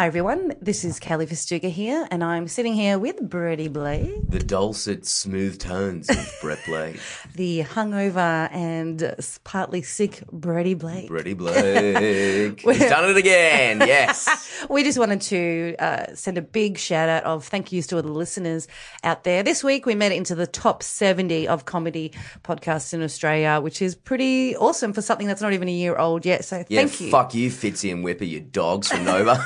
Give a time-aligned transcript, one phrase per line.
[0.00, 4.38] Hi everyone, this is Kelly Fastuca here, and I'm sitting here with Brady Blake, The
[4.38, 6.98] dulcet, smooth tones of Brett Blake.
[7.34, 9.14] the hungover and
[9.44, 11.08] partly sick Brady Blake.
[11.08, 12.60] Brady Blake.
[12.62, 13.80] He's done it again.
[13.86, 14.46] Yes.
[14.70, 18.02] We just wanted to uh, send a big shout out of thank yous to all
[18.02, 18.68] the listeners
[19.04, 19.42] out there.
[19.42, 22.12] This week we made it into the top 70 of comedy
[22.42, 26.24] podcasts in Australia, which is pretty awesome for something that's not even a year old
[26.24, 26.46] yet.
[26.46, 27.10] So Yeah, thank you.
[27.10, 29.36] fuck you, Fitzy and Whipper, you dogs from Nova.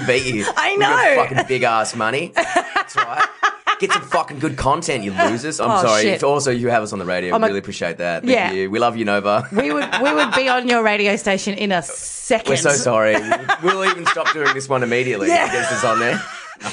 [0.00, 0.44] We beat you.
[0.56, 1.22] I know.
[1.24, 2.32] fucking big ass money.
[2.34, 3.26] That's right.
[3.78, 5.60] Get some fucking good content, you losers.
[5.60, 6.02] I'm Oh, sorry.
[6.02, 6.14] shit.
[6.14, 7.34] If also you have us on the radio.
[7.34, 8.22] Oh, my- really appreciate that.
[8.22, 8.52] Thank Yeah.
[8.52, 8.70] you.
[8.70, 9.46] We love you, Nova.
[9.52, 12.48] we would we would be on your radio station in a second.
[12.50, 13.16] We're so sorry.
[13.62, 15.28] We'll even stop doing this one immediately.
[15.28, 15.52] Yeah.
[15.52, 15.68] Yeah.
[15.70, 16.22] Us on there.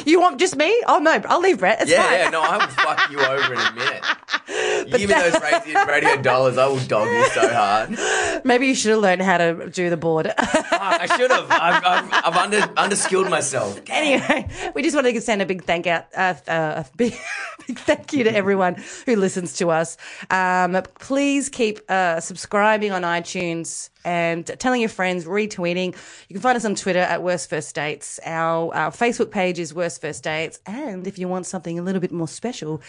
[0.06, 0.81] You want just me?
[0.88, 1.81] Oh no, I'll leave Brett.
[1.81, 2.14] It's Yeah, fine.
[2.20, 4.03] yeah, no, I will fuck you over in a minute.
[4.98, 7.98] Give me those radio, radio dollars, I will dog you so hard.
[8.45, 10.31] Maybe you should have learned how to do the board.
[10.38, 11.48] I should have.
[11.50, 13.80] I've, I've, I've under, underskilled myself.
[13.88, 17.14] anyway, we just wanted to send a big thank out, uh, uh, a big,
[17.67, 19.98] big thank you to everyone who listens to us.
[20.30, 25.96] Um, please keep uh, subscribing on iTunes and telling your friends, retweeting.
[26.30, 28.20] You can find us on Twitter at Worst First Dates.
[28.26, 32.02] Our, our Facebook page is Worst First Dates, and if you want something a little
[32.02, 32.82] bit more special,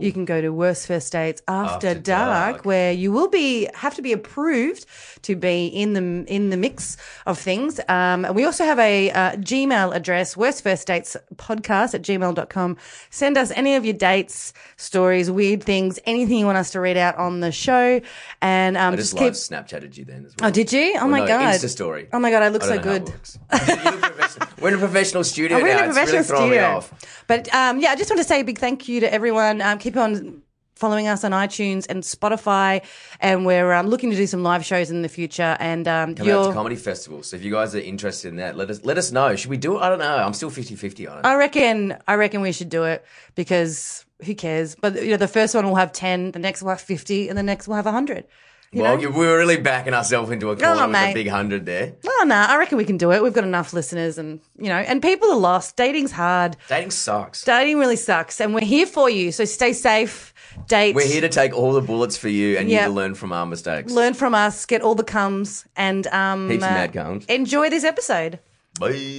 [0.00, 2.64] you can go to Worst First Dates After, After Dark, Dark.
[2.64, 4.86] where you will be have to be approved
[5.22, 7.80] to be in the in the mix of things.
[7.88, 12.76] Um, we also have a uh, Gmail address, worst first dates podcast at gmail.com.
[13.10, 16.96] Send us any of your dates, stories, weird things, anything you want us to read
[16.96, 18.00] out on the show.
[18.40, 19.32] And um, I just just keep.
[19.32, 20.48] Snapchatted you then as well.
[20.48, 20.96] Oh, did you?
[21.00, 21.54] Oh my no, god!
[21.54, 22.08] Insta story.
[22.12, 23.12] Oh my god, I look so don't know how it good.
[23.14, 23.38] works.
[23.50, 24.48] You look professional.
[24.60, 25.78] We're in a professional studio Oh, we're now.
[25.78, 26.76] in a it's really professional throwing me studio.
[26.76, 27.24] off.
[27.26, 29.60] But um, yeah, I just want to say a big thank you to everyone.
[29.62, 30.42] Um, keep on
[30.76, 32.82] following us on iTunes and Spotify,
[33.20, 35.56] and we're um, looking to do some live shows in the future.
[35.60, 37.30] And um, Coming out you're- to comedy festivals.
[37.30, 39.34] So if you guys are interested in that, let us let us know.
[39.36, 39.80] Should we do it?
[39.80, 40.16] I don't know.
[40.16, 41.26] I'm still 50-50 on it.
[41.26, 44.74] I reckon I reckon we should do it because who cares?
[44.76, 47.36] But you know, the first one will have ten, the next will have fifty, and
[47.36, 48.26] the next will have hundred.
[48.74, 51.10] Well, you, we were really backing ourselves into a corner with mate.
[51.10, 51.94] a big hundred there.
[52.06, 53.22] Oh no, I reckon we can do it.
[53.22, 55.76] We've got enough listeners, and you know, and people are lost.
[55.76, 56.56] Dating's hard.
[56.68, 57.44] Dating sucks.
[57.44, 59.30] Dating really sucks, and we're here for you.
[59.32, 60.32] So stay safe.
[60.68, 60.94] Date.
[60.94, 62.82] We're here to take all the bullets for you and Yeah.
[62.82, 63.92] you to learn from our mistakes.
[63.92, 64.64] learn from us.
[64.66, 67.24] Get all the comes, and um, Heaps uh, mad cums.
[67.26, 68.38] enjoy this episode.
[68.78, 69.18] Bye.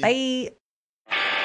[1.10, 1.40] Bye.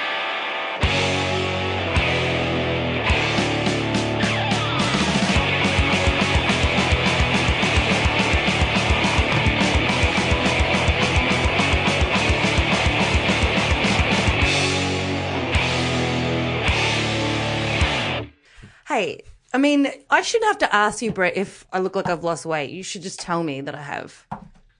[19.52, 22.44] I mean, I shouldn't have to ask you, Brett, if I look like I've lost
[22.44, 22.70] weight.
[22.70, 24.26] You should just tell me that I have.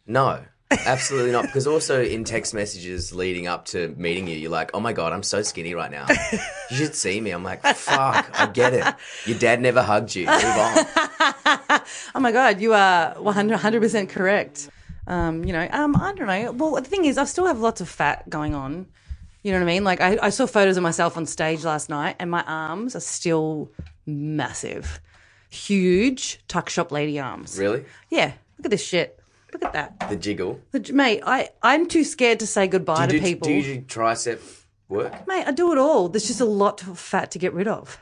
[0.07, 0.41] No,
[0.71, 1.47] absolutely not.
[1.47, 5.13] Because also in text messages leading up to meeting you, you're like, oh my God,
[5.13, 6.07] I'm so skinny right now.
[6.71, 7.31] You should see me.
[7.31, 8.85] I'm like, fuck, I get it.
[9.25, 10.27] Your dad never hugged you.
[10.27, 10.85] Move on.
[12.15, 14.69] Oh my God, you are 100 percent correct.
[15.07, 16.53] Um, you know, um, I don't know.
[16.53, 18.87] Well, the thing is, I still have lots of fat going on.
[19.43, 19.85] You know what I mean?
[19.85, 23.01] Like, I, I saw photos of myself on stage last night, and my arms are
[23.01, 23.71] still
[24.09, 25.01] massive,
[25.51, 27.59] huge tuck shop lady arms.
[27.59, 27.85] Really?
[28.11, 29.15] Yeah, look at this shit.
[29.53, 30.61] Look at that, The jiggle.
[30.73, 31.23] The- mate.
[31.25, 33.47] I I'm too scared to say goodbye Do to you, people.
[33.49, 34.41] do you do tricep
[34.89, 35.27] work?
[35.27, 36.09] Mate, I do it all.
[36.11, 37.99] There's just a lot of fat to get rid of.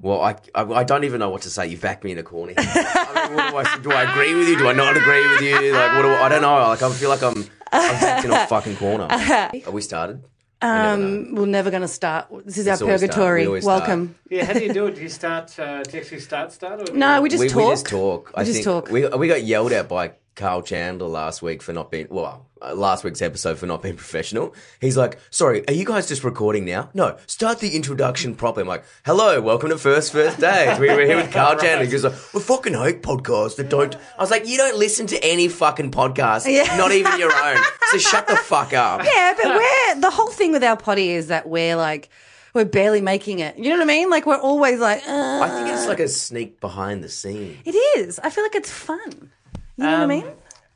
[0.00, 1.66] Well, I, I, I don't even know what to say.
[1.66, 2.54] You backed me in a corner.
[2.56, 4.58] I mean, what do, I, do I agree with you?
[4.58, 5.72] Do I not agree with you?
[5.72, 6.54] Like, what do I, I don't know.
[6.54, 7.36] Like, I feel like I'm,
[7.72, 9.06] I'm backed in a fucking corner.
[9.10, 10.22] Are we started?
[10.62, 12.28] Um, we're never going to start.
[12.44, 13.42] This is It's our purgatory.
[13.42, 13.80] We always start.
[13.80, 14.14] Welcome.
[14.30, 14.94] Yeah, how do you do it?
[14.96, 15.58] Do you start?
[15.58, 16.88] Uh, do you actually start start?
[16.88, 17.64] Or No, we just we, talk.
[17.64, 18.32] we just talk.
[18.34, 18.90] I just think talk.
[18.90, 22.74] We, we got yelled at by Carl Chandler last week for not being, well, uh,
[22.74, 24.54] last week's episode for not being professional.
[24.80, 26.90] He's like, sorry, are you guys just recording now?
[26.94, 28.62] No, start the introduction properly.
[28.62, 30.78] I'm like, hello, welcome to First First Days.
[30.78, 31.84] We were here with Carl Chandler.
[31.84, 33.94] He goes like, we fucking hate podcasts that don't.
[34.18, 36.76] I was like, you don't listen to any fucking podcast, Yeah.
[36.76, 37.58] not even your own.
[37.92, 39.02] So shut the fuck up.
[39.14, 42.08] Yeah, but we're the whole thing with our potty is that we're like
[42.54, 43.56] we're barely making it.
[43.58, 44.10] You know what I mean?
[44.10, 47.58] Like we're always like, uh, I think it's like a sneak behind the scene.
[47.64, 48.18] it is.
[48.20, 49.30] I feel like it's fun.
[49.76, 50.24] You know what I Um, mean?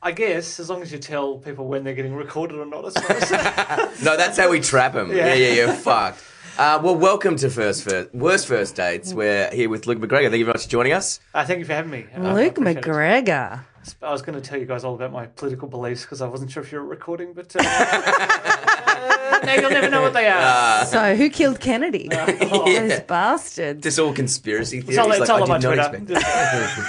[0.01, 2.89] I guess as long as you tell people when they're getting recorded or not, I
[2.89, 4.01] suppose.
[4.03, 5.09] No, that's how we trap them.
[5.09, 5.33] Yeah, Yeah.
[5.33, 5.73] yeah, yeah.
[5.73, 6.23] Fucked.
[6.57, 9.13] Uh, well, welcome to First First Worst First Dates.
[9.13, 10.29] We're here with Luke McGregor.
[10.29, 11.19] Thank you very much for joining us.
[11.33, 12.05] uh, thank you for having me.
[12.15, 12.83] Uh, I Luke appreciate it.
[12.85, 13.63] McGregor.
[14.01, 16.51] I was going to tell you guys all about my political beliefs because I wasn't
[16.51, 20.85] sure if you were recording, but uh, uh, now you'll never know what they are.
[20.85, 22.09] So who killed Kennedy?
[22.11, 22.65] Oh.
[22.65, 23.81] Those bastards.
[23.83, 24.89] Just all conspiracy theories.
[24.89, 26.85] It's all, it's like, all I on my did not Twitter.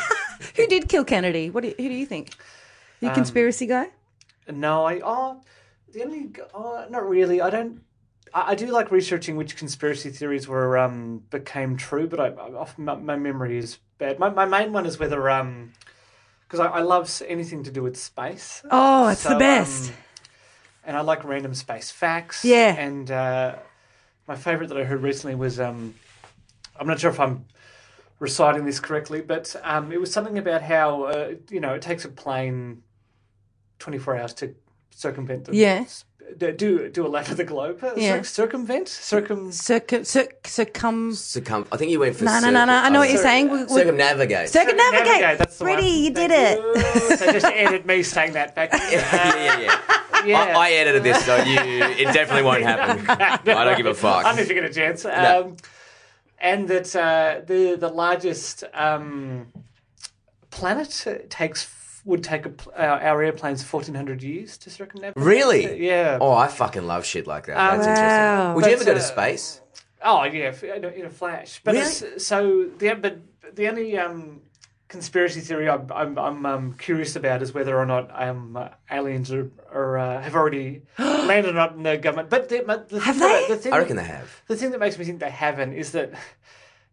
[0.56, 1.50] Who did kill Kennedy?
[1.50, 2.34] What do you, who do you think?
[3.00, 3.88] You Um, conspiracy guy?
[4.50, 5.40] no, I oh
[5.92, 7.40] the only oh not really.
[7.40, 7.82] I don't
[8.34, 12.52] I, I do like researching which conspiracy theories were um, became true, but I, I
[12.54, 14.18] often my, my memory is bad.
[14.18, 15.72] My, my main one is whether um
[16.46, 18.62] because I, I love anything to do with space.
[18.70, 19.90] Oh, it's So, the best.
[19.90, 19.96] um,
[20.84, 22.44] and I like random space facts.
[22.44, 22.74] Yeah.
[22.76, 23.56] And uh,
[24.26, 25.94] my favorite that I heard recently was um,
[26.78, 27.44] I'm not sure if I'm
[28.20, 32.04] reciting this correctly, but um, it was something about how uh, you know it takes
[32.04, 32.82] a plane
[33.80, 34.54] 24 hours to
[34.90, 35.84] circumvent the Yeah.
[36.36, 37.82] do do a lap of the globe.
[37.82, 38.18] Uh, Yeah.
[38.18, 39.50] cir- circumvent circum.
[39.52, 41.14] Circum, cir- circum.
[41.14, 41.66] Circum.
[41.72, 42.24] I think you went for.
[42.24, 42.72] No, no, no, no.
[42.74, 43.48] I know what you're saying.
[43.50, 44.48] We- we- Circumnavigate.
[44.50, 45.38] Circumnavigate.
[45.38, 46.02] That's the Pretty, one.
[46.04, 47.10] you did Thank it.
[47.10, 47.16] you.
[47.16, 48.70] so just edit me saying that back.
[48.92, 49.80] yeah, yeah, yeah.
[50.26, 50.58] yeah.
[50.58, 51.58] I, I edited this, so you.
[51.58, 53.06] It definitely won't happen.
[53.08, 54.24] I don't give a fuck.
[54.26, 55.04] I don't know if you get a chance.
[55.06, 55.56] Um, No.
[56.40, 59.52] And that uh, the the largest um,
[60.50, 61.68] planet uh, takes
[62.04, 65.22] would take a, pl- our, our airplanes fourteen hundred years to circumnavigate.
[65.22, 65.86] Really?
[65.86, 66.18] Yeah.
[66.20, 67.56] Oh, I fucking love shit like that.
[67.58, 67.94] Um, That's Wow.
[67.94, 68.54] interesting.
[68.54, 69.60] Would you ever go to uh, space?
[70.02, 70.54] Oh yeah,
[70.96, 71.60] in a, flash.
[71.62, 72.18] But Really?
[72.18, 73.18] so the but
[73.54, 74.40] the only um,
[74.90, 79.32] conspiracy theory I'm I'm, I'm um, curious about is whether or not um, uh, aliens
[79.32, 82.28] are, are uh, have already landed or not in the government.
[82.28, 83.46] But the, but the Have thing they?
[83.48, 84.42] the thing I reckon that- they have.
[84.48, 86.12] The thing that makes me think they haven't is that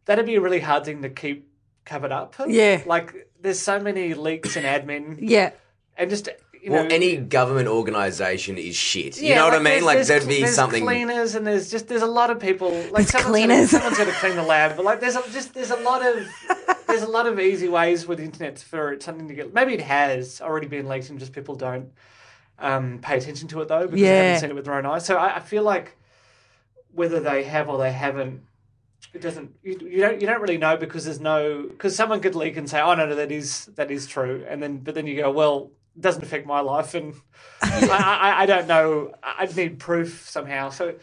[0.05, 1.49] that'd be a really hard thing to keep
[1.83, 2.35] covered up.
[2.47, 2.83] Yeah.
[2.85, 5.51] Like there's so many leaks and admin Yeah.
[5.97, 6.29] and just
[6.67, 9.19] you Well, know any government organisation is shit.
[9.21, 9.63] You yeah, know what I mean?
[9.65, 10.83] there's- Like there's- there'd be there's something.
[10.83, 13.71] cleaners and there's just there's a lot of people like someone's cleaners.
[13.71, 16.05] Gonna, someone's got to clean the lab, but like there's a, just there's a lot
[16.05, 16.27] of
[16.87, 19.53] there's a lot of easy ways with the internet for it, something to get.
[19.53, 21.91] Maybe it has already been leaked and just people don't
[22.59, 25.05] um, pay attention to it though because they haven't seen it with their own eyes.
[25.05, 25.95] So I, I feel like
[26.93, 28.41] whether they have or they haven't.
[29.13, 29.51] It doesn't.
[29.63, 30.19] You, you don't.
[30.19, 31.63] You don't really know because there's no.
[31.69, 34.61] Because someone could leak and say, "Oh no, no, that is that is true," and
[34.61, 35.69] then but then you go, "Well, it
[35.99, 37.13] doesn't affect my life," and
[37.61, 39.13] I, I, I don't know.
[39.23, 40.69] I I'd need proof somehow.
[40.69, 40.95] So,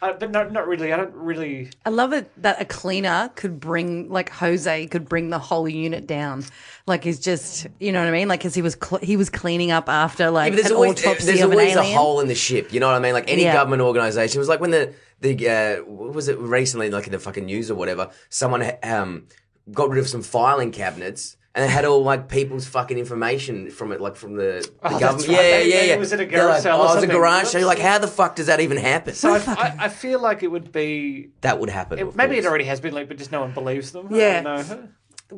[0.00, 0.92] uh, but not not really.
[0.92, 1.70] I don't really.
[1.86, 6.06] I love it that a cleaner could bring, like Jose could bring the whole unit
[6.06, 6.44] down.
[6.86, 8.26] Like he's just, you know what I mean?
[8.26, 11.04] Like, because he was cl- he was cleaning up after like Yeah, there's an always,
[11.04, 12.72] autopsy there's of an always a hole in the ship.
[12.72, 13.12] You know what I mean?
[13.12, 13.52] Like any Yeah.
[13.52, 14.38] government organisation.
[14.38, 17.44] It was like when the the uh, what was it recently, like in the fucking
[17.44, 19.28] news or whatever, someone um,
[19.70, 21.36] got rid of some filing cabinets.
[21.54, 24.98] And it had all like people's fucking information from it, like from the, the Oh,
[24.98, 25.28] government.
[25.28, 25.36] right.
[25.36, 25.96] Yeah, They- yeah, they- yeah.
[25.96, 27.60] was it a garage like, sale or Oh, it was a garage sale.
[27.60, 29.12] You're like, how the fuck does that even happen?
[29.14, 31.28] So I, I, I feel like it would be.
[31.42, 31.98] that would happen.
[31.98, 34.08] It, maybe it already has been leaked, but just no one believes them.
[34.10, 34.64] Yeah.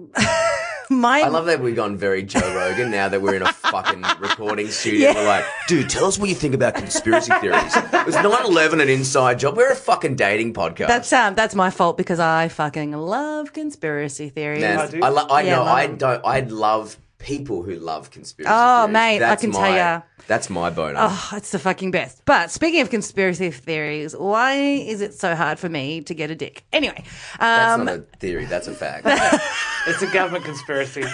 [0.17, 0.61] I.
[0.91, 4.03] My I love that we've gone very Joe Rogan now that we're in a fucking
[4.21, 5.09] recording studio.
[5.11, 5.15] Yeah.
[5.15, 7.75] We're like, dude, tell us what you think about conspiracy theories.
[8.05, 9.57] Was 9 11 an inside job?
[9.57, 10.89] We're a fucking dating podcast.
[10.89, 14.61] that's um that's my fault because I fucking love conspiracy theories.
[14.61, 15.01] Man, I do.
[15.03, 15.65] I, lo- I Yeah, know.
[15.65, 16.27] love I don't.
[16.27, 18.53] I love people who love conspiracy.
[18.55, 18.93] Oh, theories.
[18.93, 20.03] mate, I That's can tell you.
[20.27, 21.01] That's my bonus.
[21.01, 22.23] Oh, it's the fucking best.
[22.25, 26.35] But speaking of conspiracy theories, why is it so hard for me to get a
[26.35, 26.65] dick?
[26.73, 27.03] Anyway,
[27.39, 28.45] that's um, not a theory.
[28.45, 29.07] That's a fact.
[29.87, 31.05] It's a government conspiracy.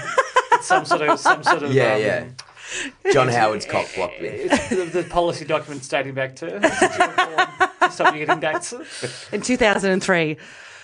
[0.52, 2.00] It's some sort of some sort of yeah, um,
[3.04, 3.12] yeah.
[3.12, 4.28] John Howard's cock blocked me.
[4.28, 8.72] It's the, the policy documents dating back to to stop you getting dates.
[9.32, 10.36] in 2003.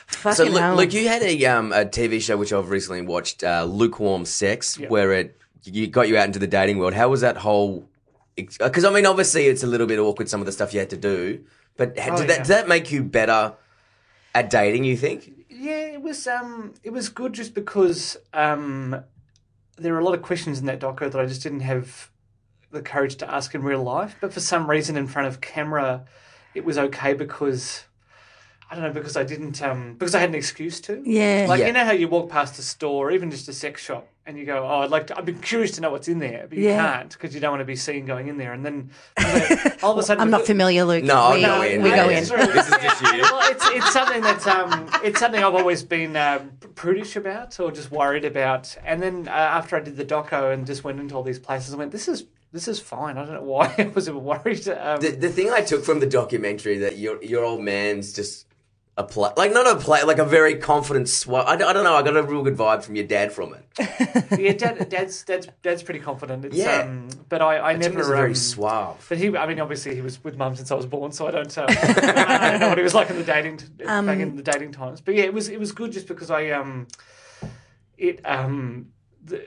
[0.09, 0.77] Fucking So, look, hell.
[0.77, 4.79] look, you had a um, a TV show which I've recently watched, uh, Lukewarm Sex,
[4.79, 6.95] where it you got you out into the dating world.
[6.95, 7.89] How was that whole?
[8.37, 10.91] Because I mean, obviously, it's a little bit awkward some of the stuff you had
[10.91, 11.43] to do,
[11.77, 12.43] but ha- Oh, did that yeah.
[12.45, 13.55] did that make you better
[14.35, 14.85] at dating?
[14.85, 15.33] You think?
[15.49, 19.03] Yeah, it was um it was good just because um
[19.79, 22.11] there are a lot of questions in that doco that I just didn't have
[22.71, 24.17] the courage to ask in real life.
[24.21, 26.05] But for some reason in front of camera
[26.55, 27.86] it was okay because
[28.68, 31.00] I don't know, because I didn't um because I had an excuse to.
[31.04, 31.46] yeah.
[31.49, 31.68] Like Yeah.
[31.68, 34.44] you know how you walk past a store, even just a sex shop, and you
[34.44, 36.64] go, "Oh, I'd like to." I'd be curious to know what's in there, but you
[36.64, 36.76] Yeah.
[36.99, 38.52] can't because you don't want to be seen going in there.
[38.52, 38.90] And then
[39.85, 41.04] all of a sudden, I'm not familiar, Luke.
[41.04, 41.82] No, I'll we, go in.
[41.82, 42.16] We go in.
[42.18, 43.23] it's This is just you.
[43.23, 47.70] well, it's it's something that um, it's something I've always been um, prudish about or
[47.70, 48.76] just worried about.
[48.85, 51.73] And then uh, after I did the doco and just went into all these places,
[51.73, 54.66] I went, "This is this is fine." I don't know why I was worried.
[54.68, 58.46] Um, The, the thing I took from the documentary that your your old man's just
[58.99, 61.47] a play, like not a play, like a very confident swat.
[61.47, 61.95] I, don't- I don't know.
[61.95, 63.65] I got a real good vibe from your dad from it.
[64.41, 66.47] yeah, dad, dad's dad's dad's pretty confident.
[66.47, 66.81] It's, Yeah.
[66.83, 69.07] um, but I, I I think never it's very um, suave.
[69.09, 71.31] But he, I mean, obviously he was with mum since I was born, so I
[71.31, 74.35] don't, um, I don't know what he was like in the dating, Um, back in
[74.35, 75.03] the dating times.
[75.03, 76.87] But yeah, it was it was good just because I, um,
[77.99, 78.87] it, um,
[79.25, 79.47] the,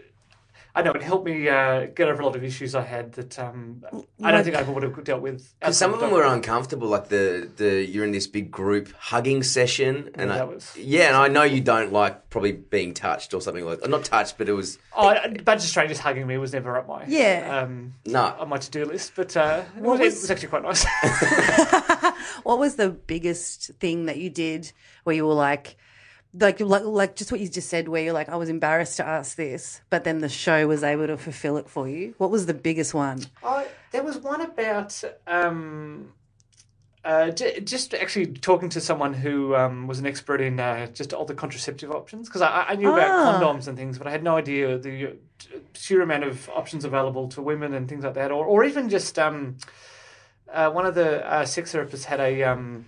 [0.76, 3.40] I know it helped me uh, get over a lot of issues I had that
[3.40, 3.84] um,
[4.24, 5.54] I don't think I would have dealt with.
[5.60, 9.42] Because some of them were uncomfortable, like the the you're in this big group hugging
[9.44, 12.94] session, and Yeah, I, that was- yeah, and I know you don't like probably being
[12.94, 16.28] touched or something like not touched, but it was Oh, a bunch of strangers hugging
[16.28, 17.62] me was never up my Yeah.
[17.64, 18.36] um, no.
[18.40, 20.86] on my to do list, but uh, it, was, was- it was actually quite nice.
[22.44, 24.72] What was the biggest thing that you did
[25.04, 25.78] where you were like,
[26.34, 29.06] like, like, like just what you just said, where you're like, I was embarrassed to
[29.06, 32.14] ask this, but then the show was able to fulfill it for you?
[32.18, 33.24] What was the biggest one?
[33.44, 36.14] I, there was one about um,
[37.04, 41.14] uh, j- just actually talking to someone who um, was an expert in uh, just
[41.14, 43.40] all the contraceptive options because I, I knew about Ah.
[43.42, 45.12] condoms and things, but I had no idea the uh,
[45.74, 49.18] sheer amount of options available to women and things like that, or or even just
[49.18, 49.58] um,
[50.54, 52.44] uh, one of the uh, sex therapists had a.
[52.44, 52.86] Um,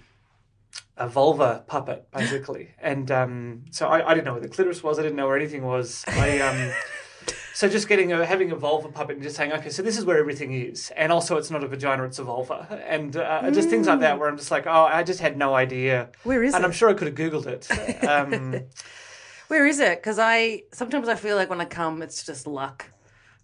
[1.02, 5.00] a vulva puppet, basically, and um, so I, I didn't know where the clitoris was.
[5.00, 6.04] I didn't know where anything was.
[6.08, 6.72] I um,
[7.54, 10.06] so just getting a having a vulva puppet and just saying, okay, so this is
[10.06, 13.70] where everything is, and also it's not a vagina, it's a vulva, and uh, just
[13.70, 16.10] things like that, where I'm just like, oh, I just had no idea.
[16.24, 16.66] Where is and it?
[16.66, 18.04] And I'm sure I could have googled it.
[18.08, 18.64] Um,
[19.52, 20.00] Where is it?
[20.00, 22.90] Because I sometimes I feel like when I come, it's just luck,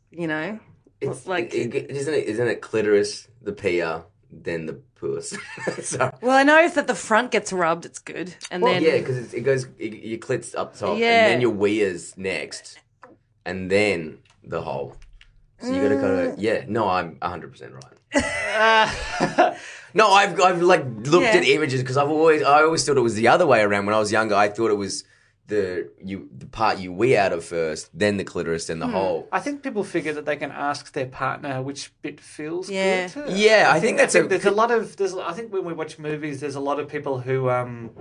[0.09, 0.57] you know.
[1.01, 2.23] It's like- like isn't it?
[2.27, 5.35] Isn't it clitoris, the PR, then the puss?
[5.83, 8.83] so, Well, I know if that the front gets rubbed, it's good, and well, then
[8.83, 11.25] yeah, because it goes it, your clit's up top, Yeah.
[11.25, 12.79] and then your weir's next,
[13.45, 14.95] and then the hole.
[15.59, 16.01] So you got to go.
[16.31, 16.35] Mm.
[16.37, 19.57] Yeah, no, I'm 100 percent right.
[19.93, 21.37] No, I've I've like looked Yeah.
[21.37, 23.85] at images because I've always I always thought it was the other way around.
[23.87, 25.03] When I was younger, I thought it was
[25.47, 29.27] the you the part you wee out of first, then the clitoris, then the hole.
[29.31, 33.07] I think people figure that they can ask their partner which bit feels Yeah.
[33.07, 33.29] good.
[33.37, 35.97] Yeah, I think that's a- there's a lot of there's I think when we watch
[35.99, 37.91] movies, there's a lot of people who um,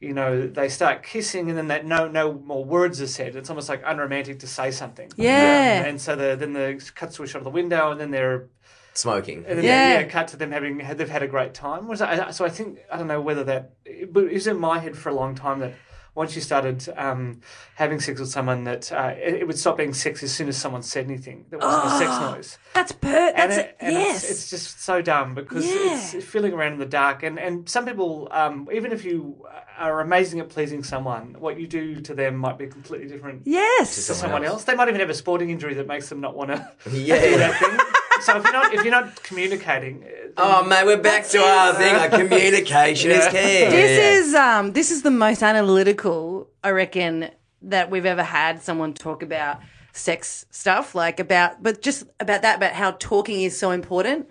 [0.00, 3.34] you know, they start kissing and then that no no more words are said.
[3.36, 5.10] It's almost like unromantic to say something.
[5.16, 5.80] Yeah.
[5.84, 8.10] Um, and so the, then the cuts to a shot of the window and then
[8.10, 8.46] they're
[8.92, 9.44] Smoking.
[9.48, 9.88] and then Yeah.
[9.94, 10.00] yeah.
[10.00, 11.88] yeah, cut to them having had they've had a great time.
[11.88, 13.72] Was I, so I think I don't know whether that
[14.12, 15.72] but it was in my head for a long time that
[16.14, 17.40] once you started um,
[17.74, 20.56] having sex with someone that uh, it, it would stop being sex as soon as
[20.56, 22.58] someone said anything that wasn't a sex noise.
[22.72, 23.08] that's per.
[23.08, 24.22] And, That's it, and yes.
[24.22, 25.94] it's, it's just so dumb because Yeah.
[26.14, 27.22] it's feeling around in the dark.
[27.22, 29.44] And, and some people, um, even if you
[29.76, 33.94] are amazing at pleasing someone, what you do to them might be completely different yes.
[33.96, 34.52] to someone someone else.
[34.54, 34.64] else.
[34.64, 37.20] They might even have a sporting injury that makes them not want to Yeah.
[37.24, 37.78] do that thing.
[38.24, 41.74] So if you're not if you're not communicating, uh, Oh mate, we're back to our
[41.74, 41.94] thing.
[41.94, 43.34] Like communication is key.
[43.34, 47.30] This is um this is the most analytical I reckon
[47.62, 49.60] that we've ever had someone talk about
[49.92, 54.28] sex stuff like about but just about that about how talking is so important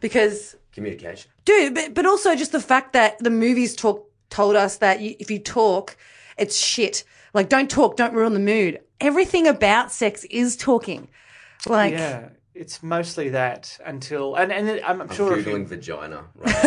[0.00, 1.30] because communication.
[1.44, 5.14] dude but, but also just the fact that the movies talk told us that you,
[5.20, 5.96] if you talk
[6.36, 11.06] it's shit like don't talk don't ruin the mood everything about sex is talking
[11.68, 16.24] like yeah, it's mostly that until and and I'm, I'm sure if Googling you, vagina
[16.36, 16.62] right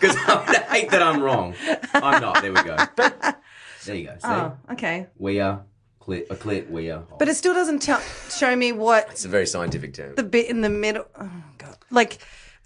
[0.00, 1.54] Because I hate that I'm wrong.
[1.94, 2.42] I'm not.
[2.42, 2.76] There we go.
[2.96, 4.14] there you go.
[4.18, 4.18] See?
[4.24, 5.62] oh okay We are
[6.00, 7.04] clit, a clit, we are.
[7.18, 10.14] but it still doesn't tell show me what It's a very scientific term.
[10.16, 12.18] the bit in the middle oh god like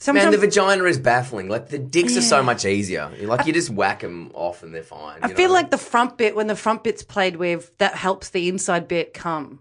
[0.07, 1.49] Man, the vagina is baffling.
[1.49, 3.11] Like the dicks are so much easier.
[3.21, 5.19] Like you just whack them off and they're fine.
[5.23, 8.49] I feel like the front bit when the front bit's played with that helps the
[8.49, 9.59] inside bit come.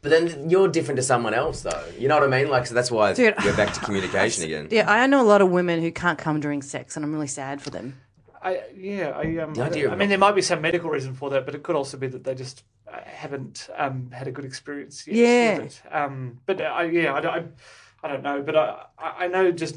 [0.00, 1.82] But then you're different to someone else, though.
[1.98, 2.48] You know what I mean?
[2.50, 4.68] Like, so that's why Dude, we're back to communication again.
[4.70, 7.26] Yeah, I know a lot of women who can't come during sex, and I'm really
[7.26, 8.00] sad for them.
[8.40, 11.14] I yeah I um The idea I of- mean there might be some medical reason
[11.14, 14.30] for that, but it could also be that they just uh, haven't um had a
[14.30, 15.58] good experience yet Yeah.
[15.58, 15.82] with it.
[15.92, 17.44] Um, but I yeah I, don't- I,
[18.04, 19.76] I don't know, but I I I know just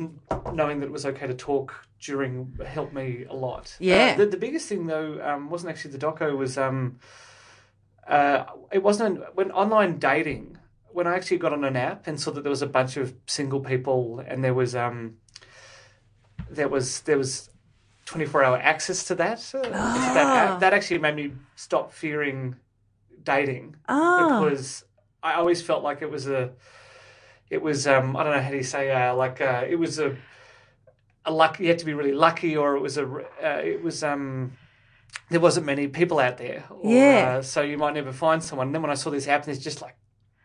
[0.53, 3.75] knowing that it was okay to talk during helped me a lot.
[3.79, 4.11] Yeah.
[4.13, 6.99] Uh, the, the biggest thing though um, wasn't actually the doco was um
[8.07, 10.57] uh it wasn't when online dating
[10.93, 13.13] when I actually got on an app and saw that there was a bunch of
[13.27, 15.17] single people and there was um
[16.49, 17.49] there was there was
[18.05, 22.55] 24 hour access to that uh, to that app that actually made me stop fearing
[23.23, 24.39] dating Ah.
[24.39, 24.83] because
[25.23, 26.51] I always felt like it was a
[27.49, 29.99] it was um I don't know how do you say uh, like uh, it was
[29.99, 30.17] a
[31.23, 34.03] a luck you had to be really lucky or it was a uh, it was
[34.03, 34.53] um
[35.31, 37.37] there wasn't many people out there or, Yeah.
[37.37, 39.59] uh, so you might never find someone and then when I saw this app there's
[39.69, 39.95] just like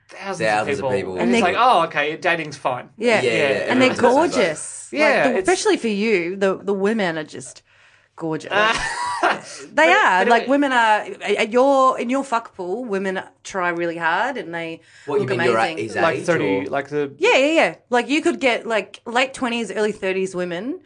[0.09, 1.12] thousands, Thousands of of people people.
[1.14, 3.38] and, And it's like oh okay dating's fine Yeah, Yeah, yeah,
[3.71, 4.88] and they're everyone says that, but- gorgeous.
[4.93, 7.62] Yeah, Like, the- especially for you, the the women are just
[8.14, 8.50] gorgeous.
[8.52, 9.28] they
[9.75, 10.99] But- are but like anyway- women are
[11.43, 12.85] at your in your fuck pool.
[12.85, 15.85] Women try really hard, and they What, you look mean you're at amazing.
[15.88, 17.75] his like age, 30 or- like the Yeah, yeah, yeah.
[17.90, 20.81] Like you could get like late twenties, early thirties women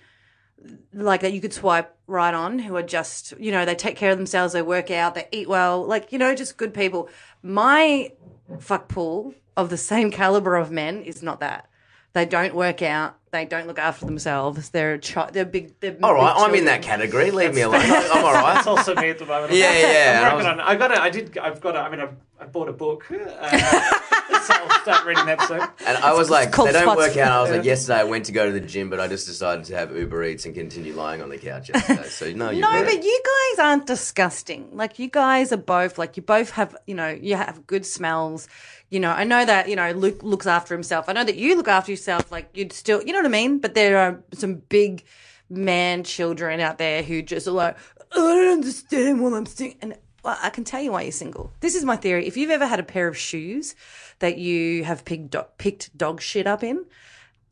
[0.93, 4.11] like that you could swipe right on who are just, you know, they take care
[4.11, 7.09] of themselves, they work out, they eat well, like, you know, just good people.
[7.43, 8.12] My
[8.59, 11.67] fuck pool of the same caliber of men is not that.
[12.12, 13.17] They don't work out.
[13.31, 14.71] They don't look after themselves.
[14.71, 15.79] They're a chi- they're big.
[15.79, 17.31] They're All right, big I'm in that category.
[17.31, 17.83] Leave me alone.
[17.85, 18.55] I'm all right.
[18.55, 19.52] That's also me at the moment.
[19.52, 20.61] Yeah, yeah, I'm and I working on.
[20.61, 20.90] I got.
[20.90, 21.38] A, I did.
[21.38, 21.76] I've got.
[21.76, 23.16] it i mean, I've, I bought a book, uh,
[24.40, 25.61] so I'll start reading that soon.
[25.87, 27.32] And I was like, they don't work out.
[27.32, 29.66] I was like, yesterday I went to go to the gym, but I just decided
[29.66, 32.09] to have Uber Eats and continue lying on the couch yesterday.
[32.09, 32.87] So no, you're No, correct.
[32.97, 33.23] but you
[33.56, 34.70] guys aren't disgusting.
[34.73, 38.49] Like you guys are both like you both have you know you have good smells.
[38.88, 41.09] You know, I know that you know Luke looks after himself.
[41.09, 42.32] I know that you look after yourself.
[42.32, 43.59] Like you'd still, you know what I mean.
[43.59, 45.04] But there are some big
[45.50, 47.76] man children out there who just are like,
[48.12, 49.76] I don't understand what I'm single.
[49.82, 51.53] And well, I can tell you why you're single.
[51.61, 52.27] This is my theory.
[52.27, 53.75] If you've ever had a pair of shoes
[54.19, 56.85] that you have picked do- picked dog shit up in,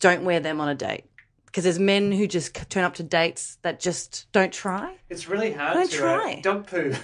[0.00, 1.04] don't wear them on a date.
[1.46, 4.96] Because there's men who just turn up to dates that just don't try.
[5.08, 6.32] It's really hard Don't to try.
[6.34, 6.94] Uh, dog poo.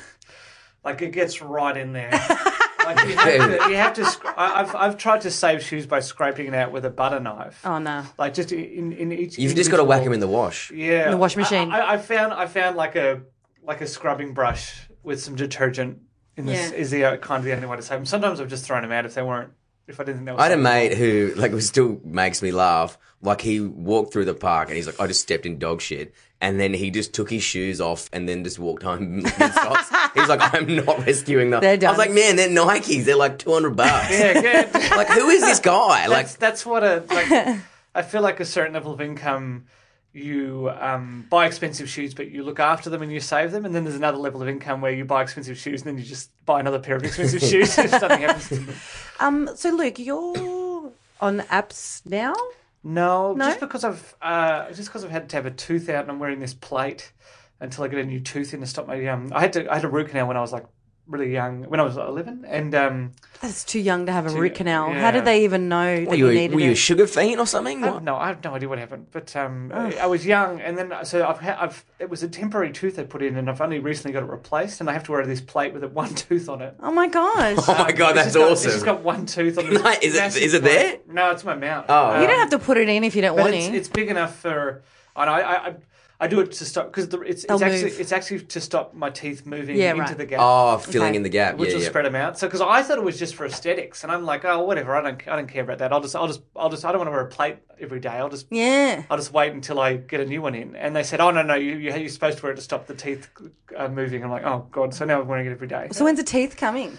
[0.84, 2.10] Like it gets right in there.
[2.84, 3.70] like you have to.
[3.70, 6.72] You have to sc- I, I've I've tried to save shoes by scraping it out
[6.72, 7.58] with a butter knife.
[7.64, 8.04] Oh no.
[8.18, 9.38] Like just in in each.
[9.38, 10.70] You've just got to whack individual- him in the wash.
[10.70, 11.72] Yeah, In the wash machine.
[11.72, 13.22] I, I, I found I found like a
[13.62, 16.00] like a scrubbing brush with some detergent.
[16.36, 16.76] In this Yeah.
[16.76, 18.06] is the uh, kind of the only way to save them.
[18.06, 19.50] Sometimes I've just thrown them out if they weren't.
[19.86, 20.40] If I didn't think they were.
[20.40, 20.98] I had a mate wrong.
[20.98, 22.98] who, like, it still makes me laugh.
[23.22, 26.12] Like, he walked through the park and he's like, I just stepped in dog shit.
[26.40, 29.90] And then he just took his shoes off and then just walked home in socks.
[30.14, 31.60] He's like, I'm not rescuing them.
[31.60, 33.04] They're I was like, man, they're Nikes.
[33.04, 34.10] They're like 200 bucks.
[34.10, 34.74] Yeah, good.
[34.96, 36.06] Like, who is this guy?
[36.08, 37.58] Like, that's that's what a like.
[37.94, 39.66] I feel like a certain level of income,
[40.14, 43.74] you um, buy expensive shoes, but you look after them and you save them, and
[43.74, 46.30] then there's another level of income where you buy expensive shoes and then you just
[46.46, 48.74] buy another pair of expensive shoes if something happens to them.
[49.20, 49.50] Um.
[49.56, 52.34] So Luke, you're on apps now.
[52.82, 53.46] No, No?
[53.46, 56.18] just because I've uh, just because I've had to have a tooth out and I'm
[56.18, 57.12] wearing this plate
[57.60, 59.32] until I get a new tooth in to stop my um.
[59.34, 60.66] I had to I had a root canal when I was like
[61.06, 63.12] really young when I was eleven and um.
[63.40, 64.86] That's too young to have a Too- root canal.
[64.86, 65.10] How yeah.
[65.10, 66.76] did they even know that were you, you, needed were you a it?
[66.76, 67.82] sugar fiend or something?
[67.84, 67.94] I What?
[67.94, 70.94] have no, I have no idea what happened, but um, I was young, and then
[71.04, 73.80] so I've, had, I've it was a temporary tooth they put in, and I've only
[73.80, 76.48] recently got it replaced, and I have to wear this plate with a one tooth
[76.48, 76.74] on it.
[76.80, 77.58] oh my gosh.
[77.68, 78.66] Oh my God, It's that's just got- awesome.
[78.68, 79.82] It's just got one tooth on this.
[79.82, 80.72] Mate, is it- massive is it plate.
[80.72, 80.98] there?
[81.14, 81.84] No, it's my mouth.
[81.90, 82.20] Oh.
[82.22, 83.74] you don't have to put it in if you don't But want it's, to.
[83.74, 84.82] it's big enough for.
[85.16, 85.32] I know.
[85.32, 85.74] I, I
[86.20, 88.00] I do it to stop because it's They'll it's actually move.
[88.00, 90.16] it's actually to stop my teeth moving Yeah, into right.
[90.16, 90.38] the gap.
[90.42, 91.16] Oh, filling Okay.
[91.16, 91.56] in the gap.
[91.56, 91.88] which yeah, will yeah.
[91.88, 92.38] spread them out.
[92.38, 94.94] So, because I thought it was just for aesthetics, and I'm like, oh, whatever.
[94.94, 95.92] I don't, I don't care about that.
[95.92, 96.84] I'll just, I'll just, I'll just.
[96.84, 98.10] I don't want to wear a plate every day.
[98.10, 99.02] I'll just yeah.
[99.10, 100.76] I'll just wait until I get a new one in.
[100.76, 102.86] And they said, oh, no, no, you, you, you're supposed to wear it to stop
[102.86, 103.28] the teeth
[103.76, 104.22] uh, moving.
[104.22, 104.94] I'm like, oh, God.
[104.94, 105.88] So now I'm wearing it every day.
[105.90, 106.96] So when's the teeth coming?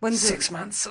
[0.00, 0.86] When's Six months.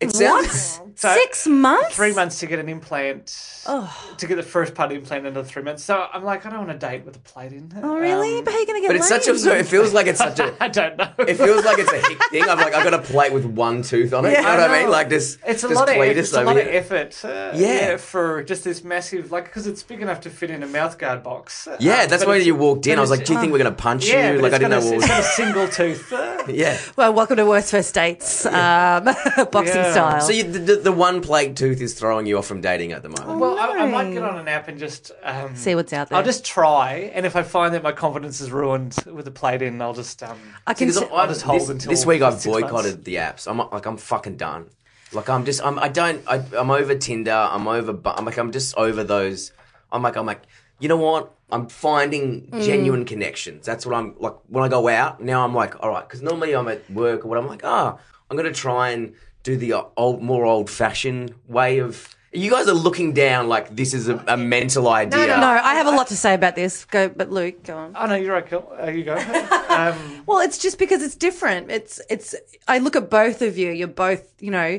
[0.00, 0.50] It What?
[0.98, 1.94] So- Six months?
[1.94, 3.62] Three months to get an implant.
[3.68, 4.14] Oh.
[4.18, 5.84] To get the first part of the implant, in another three months.
[5.84, 7.68] So I'm like, I don't want to date with a plate in.
[7.68, 7.86] There.
[7.86, 8.38] Oh really?
[8.38, 9.38] Um, but how are you gonna get But it's such a.
[9.38, 10.56] So it feels like it's such a.
[10.60, 11.08] I don't know.
[11.20, 12.42] It feels like it's a hick thing.
[12.42, 14.32] I'm like, I got a plate with one tooth on it.
[14.32, 14.90] Yeah, you know I what I mean?
[14.90, 15.38] Like this.
[15.46, 17.24] It's a lot of Cletus it's a over lot of effort.
[17.24, 17.66] Uh, Yeah.
[17.90, 17.96] yeah.
[17.96, 21.68] for just this massive like because it's big enough to fit in a mouthguard box.
[21.78, 22.98] Yeah, Um, that's why you walked in.
[22.98, 24.38] I was like, do you think we're gonna punch Yeah, you?
[24.40, 26.12] Like I it's didn't know a, what it's got a single tooth.
[26.12, 26.76] Uh, Yeah.
[26.96, 29.04] Well, welcome to Worst First Dates, um,
[29.52, 30.10] boxing Yeah.
[30.18, 30.20] style.
[30.20, 33.02] So you, the, the, the one plate tooth is throwing you off from dating at
[33.02, 33.38] the moment.
[33.38, 36.18] Well, I, I might get on an app and just um, See what's out there.
[36.18, 39.62] I'll just try, and if I find that my confidence is ruined with the plate
[39.62, 40.88] in, I'll just um, I can.
[40.88, 42.62] Because s- I've- just hold this, until this week I've six months.
[42.70, 43.46] boycotted the apps.
[43.48, 44.70] I'm like, I'm fucking done.
[45.12, 47.30] Like I'm just, I'm, I don't, I, I'm over Tinder.
[47.32, 49.52] I'm over, bu- I'm like, I'm just over those.
[49.90, 50.42] I'm like, I'm like,
[50.80, 51.32] you know what?
[51.50, 52.62] I'm finding Mm.
[52.62, 53.64] genuine connections.
[53.64, 55.22] That's what I'm like when I go out.
[55.22, 57.38] Now I'm like, all right, because normally I'm at work or what.
[57.38, 57.96] I'm like, ah,
[58.30, 59.14] I'm gonna try and
[59.48, 62.14] do the uh, old, more old fashioned way of.
[62.32, 65.26] You guys are looking down like this is a, a mental idea.
[65.26, 65.40] no.
[65.40, 66.84] no, I have a lot to say about this.
[66.84, 67.96] Go, but Luke, go on.
[67.96, 68.70] Oh no, you're right, Kill.
[68.78, 69.16] Uh, you go.
[69.70, 71.70] um, Well, it's just because it's different.
[71.70, 72.34] It's it's.
[72.68, 73.70] I look at both of you.
[73.70, 74.78] You're both, you know,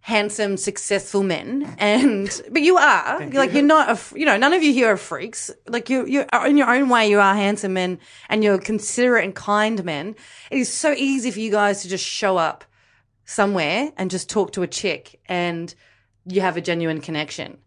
[0.00, 3.58] handsome, successful men, and but you are like you.
[3.58, 3.90] are not.
[3.90, 5.50] a you know, none of you here are freaks.
[5.68, 7.10] Like you, you are in your own way.
[7.10, 7.98] You are handsome men,
[8.30, 10.16] and you're considerate and kind men.
[10.50, 12.64] It is so easy for you guys to just show up
[13.26, 15.74] somewhere and just talk to a chick, and
[16.26, 17.58] you have a genuine connection.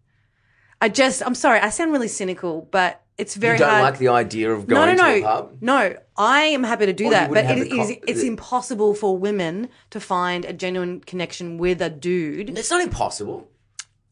[0.81, 3.83] I just, I'm sorry, I sound really cynical, but it's very you don't hard.
[3.83, 5.57] like the idea of No, going no, to a no, pub.
[5.61, 5.95] no.
[6.17, 9.67] I am happy to do Or that, but it is co- it's impossible for women
[9.89, 12.57] to find a genuine connection with a dude.
[12.57, 13.49] It's not impossible.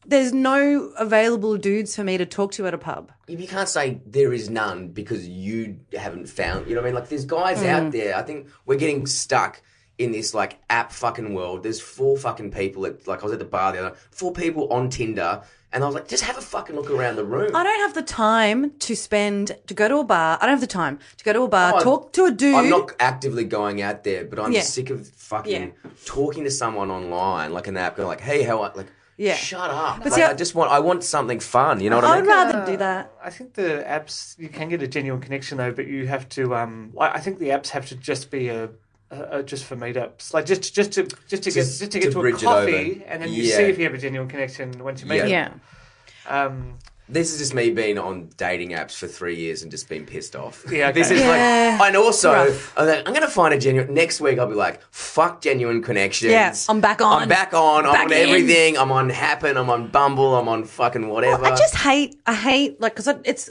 [0.06, 3.12] There's no available dudes for me to talk to at a pub.
[3.28, 6.66] If you can't say there is none because you haven't found.
[6.66, 6.94] You know what I mean?
[6.94, 7.66] Like there's guys Mm.
[7.68, 8.14] out there.
[8.16, 9.60] I think we're getting stuck
[9.98, 11.62] in this like app fucking world.
[11.62, 14.72] There's four fucking people at like I was at the bar the other, four people
[14.72, 17.54] on Tinder, and I was like, just have a fucking look around the room.
[17.54, 20.38] I don't have the time to spend to go to a bar.
[20.40, 22.54] I don't have the time to go to a bar, Oh, talk to a dude.
[22.54, 24.60] I'm not actively going out there, but I'm Yeah.
[24.62, 25.90] sick of fucking Yeah.
[26.06, 29.34] talking to someone online, like an app, going like, "Hey, how?" I-" Like, Yeah.
[29.34, 29.96] shut up.
[30.04, 31.80] But Like, see, I just want, I want something fun.
[31.80, 32.30] You know what I mean?
[32.30, 32.54] I'd mean?
[32.54, 33.10] rather do that.
[33.22, 36.54] I think the apps you can get a genuine connection though, but you have to.
[36.54, 38.70] Um, I I think the apps have to just be a.
[39.10, 42.12] Uh, just for meetups, like just just to just to get Just just to get
[42.12, 43.56] to to, a coffee, and then you Yeah.
[43.56, 45.48] see if you have a genuine connection once you meet Yeah.
[45.48, 45.60] them.
[46.26, 46.44] Yeah.
[46.44, 46.74] Um,
[47.10, 50.36] This is just me being on dating apps for three years and just being pissed
[50.36, 50.62] off.
[50.70, 51.00] Yeah, okay.
[51.00, 51.78] This is Yeah.
[51.80, 52.74] like, and also, Rough.
[52.76, 53.94] I'm, like, I'm going to find a genuine.
[53.94, 56.30] Next week, I'll be like, fuck genuine connections.
[56.32, 57.22] Yeah, I'm back on.
[57.22, 57.86] I'm back on.
[57.86, 58.28] I'm on in.
[58.28, 58.76] everything.
[58.76, 59.56] I'm on Happn.
[59.56, 60.36] I'm on Bumble.
[60.36, 61.46] I'm on fucking whatever.
[61.46, 62.20] I just hate.
[62.26, 63.48] I hate like because it's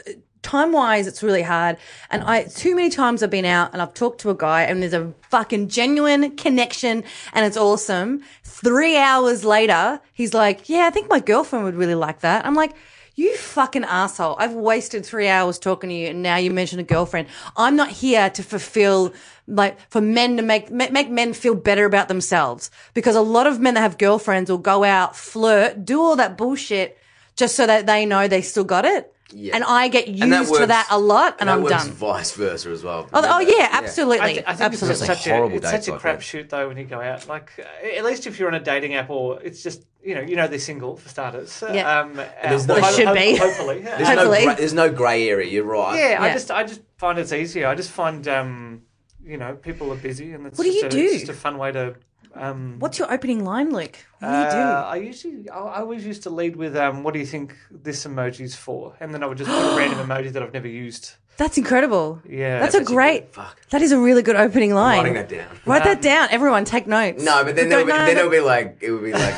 [0.47, 1.77] time wise, it's really hard.
[2.10, 4.81] And I too many times I've been out and I've talked to a guy and
[4.81, 8.23] there's a fucking genuine connection and it's awesome.
[8.43, 12.55] Three hours later, he's like, "Yeah, I think my girlfriend would really like that." I'm
[12.55, 12.73] like.
[13.19, 14.36] You fucking asshole.
[14.38, 17.27] I've wasted three hours talking to you and now you mention a girlfriend.
[17.55, 19.12] I'm not here to fulfill,
[19.47, 22.69] like, for men to make, make, men feel better about themselves.
[22.93, 26.38] Because a lot of men that have girlfriends will go out, flirt, do all that
[26.38, 26.95] bullshit
[27.36, 29.12] just so that they know they still got it.
[29.33, 29.55] Yeah.
[29.55, 31.83] And I get used And that for works- that a lot and, that I'm works
[31.83, 31.91] done.
[31.91, 33.09] vice versa as well.
[33.13, 34.21] Oh, oh yeah, absolutely.
[34.21, 34.91] I, th- I think absolutely.
[34.93, 36.19] it's just such a Horrible it's dates such a like that.
[36.19, 37.27] crapshoot though when you go out.
[37.27, 40.21] Like uh, at least if you're on a dating app or it's just you know
[40.21, 41.61] you know they're single for starters.
[41.73, 41.99] Yeah.
[41.99, 43.35] Um, there's uh, no- well, They should be.
[43.37, 43.79] Hopefully.
[43.81, 44.43] There's no, Hopefully.
[44.45, 45.49] gra- there's no grey area.
[45.51, 45.97] You're right.
[45.97, 46.33] yeah, I Yeah.
[46.33, 47.67] just I just find it's easier.
[47.67, 48.83] I just find um,
[49.25, 50.99] you know people are busy and it's What do just you a, do?
[51.05, 51.95] It's just a fun way to.
[52.38, 53.97] Um, What's your opening line, Luke?
[54.19, 54.52] What do you uh,
[54.84, 54.88] do?
[54.89, 58.06] I usually, I, I always used to lead with, um, "What do you think this
[58.06, 61.13] emoji's for?" And then I would just put a random emoji that I've never used.
[61.38, 62.19] That's incredible.
[62.28, 63.21] Yeah, That's a actually great.
[63.26, 63.36] good.
[63.36, 63.62] Fuck.
[63.69, 64.97] That is a really good opening line.
[65.00, 65.47] Writing that down.
[65.67, 66.30] Write that down.
[66.32, 67.23] Everyone, take notes.
[67.23, 69.13] No, but then Go- there'll be, no, then but- it'll be like it would be
[69.13, 69.36] like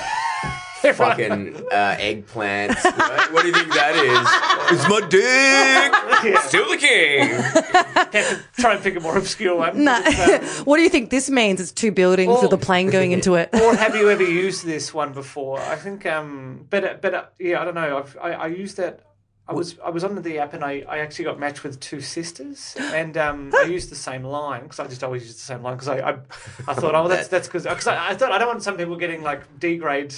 [0.82, 2.84] fucking uh, eggplants.
[2.98, 3.32] right?
[3.32, 4.78] What do you think that is?
[4.78, 6.39] It's my dick.
[6.42, 7.30] Still the king.
[8.12, 9.84] Have to try and pick a more obscure one.
[9.84, 9.96] No.
[9.96, 11.62] Um, what do you think this means?
[11.62, 13.50] It's two buildings Or- with a plane going into it.
[13.54, 15.60] or have you ever used this one before?
[15.60, 18.00] I think, um, but but uh, yeah, I don't know.
[18.00, 19.02] I've, I I used that.
[19.48, 22.02] I was I was on the app and I, I actually got matched with two
[22.02, 25.63] sisters and um, I used the same line because I just always use the same
[25.63, 26.18] line because I, I
[26.68, 28.96] I thought oh that's that's because because I, I thought I don't want some people
[28.96, 30.13] getting like D grade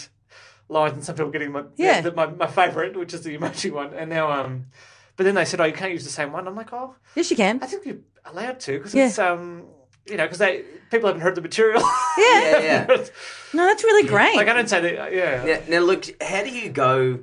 [0.71, 2.01] lines and some people getting my Yeah.
[2.01, 4.67] the, my my favorite which is the emoji one and now um
[5.17, 7.29] but then they said oh you can't use the same one I'm like oh yes,
[7.31, 7.60] you can.
[7.62, 9.07] I think you're allowed to because Yeah.
[9.07, 9.65] it's um
[10.10, 11.81] you know because they people haven't heard the material
[12.17, 12.41] Yeah.
[12.41, 13.05] Yeah, yeah.
[13.53, 14.36] No, that's really great.
[14.36, 17.19] like I don't say that yeah Now, now look, how do you go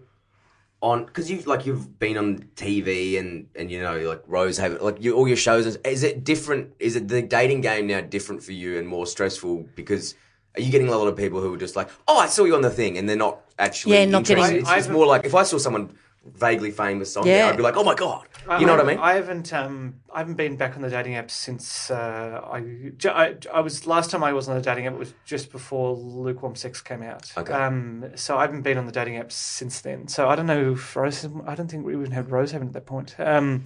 [0.80, 1.04] on?
[1.06, 5.16] Because you've like you've been on TV and and you know like Rosehaven like you,
[5.16, 5.64] all your shows.
[5.66, 6.74] Is, is it different?
[6.78, 9.66] Is it the dating game now different for you and more stressful?
[9.74, 10.14] Because
[10.58, 12.54] are you getting a lot of people who are just like, oh, I saw you
[12.54, 14.44] on the thing, and they're not actually Yeah, not interested?
[14.52, 15.90] getting- It's, I- it's more like if I saw someone
[16.24, 18.26] vaguely famous on there, I'd be like, oh my god,
[18.60, 18.98] you know what I mean?
[18.98, 22.58] I haven't um I haven't been back on the dating app since uh, I,
[23.06, 26.54] I I was last time I was on the dating app was just before Lukewarm
[26.54, 27.32] Sex came out.
[27.38, 27.52] Okay.
[27.52, 30.08] Um, so I haven't been on the dating apps since then.
[30.08, 31.26] So I don't know if Rose.
[31.46, 33.14] I don't think we even had Rosehaven at that point.
[33.18, 33.64] Um,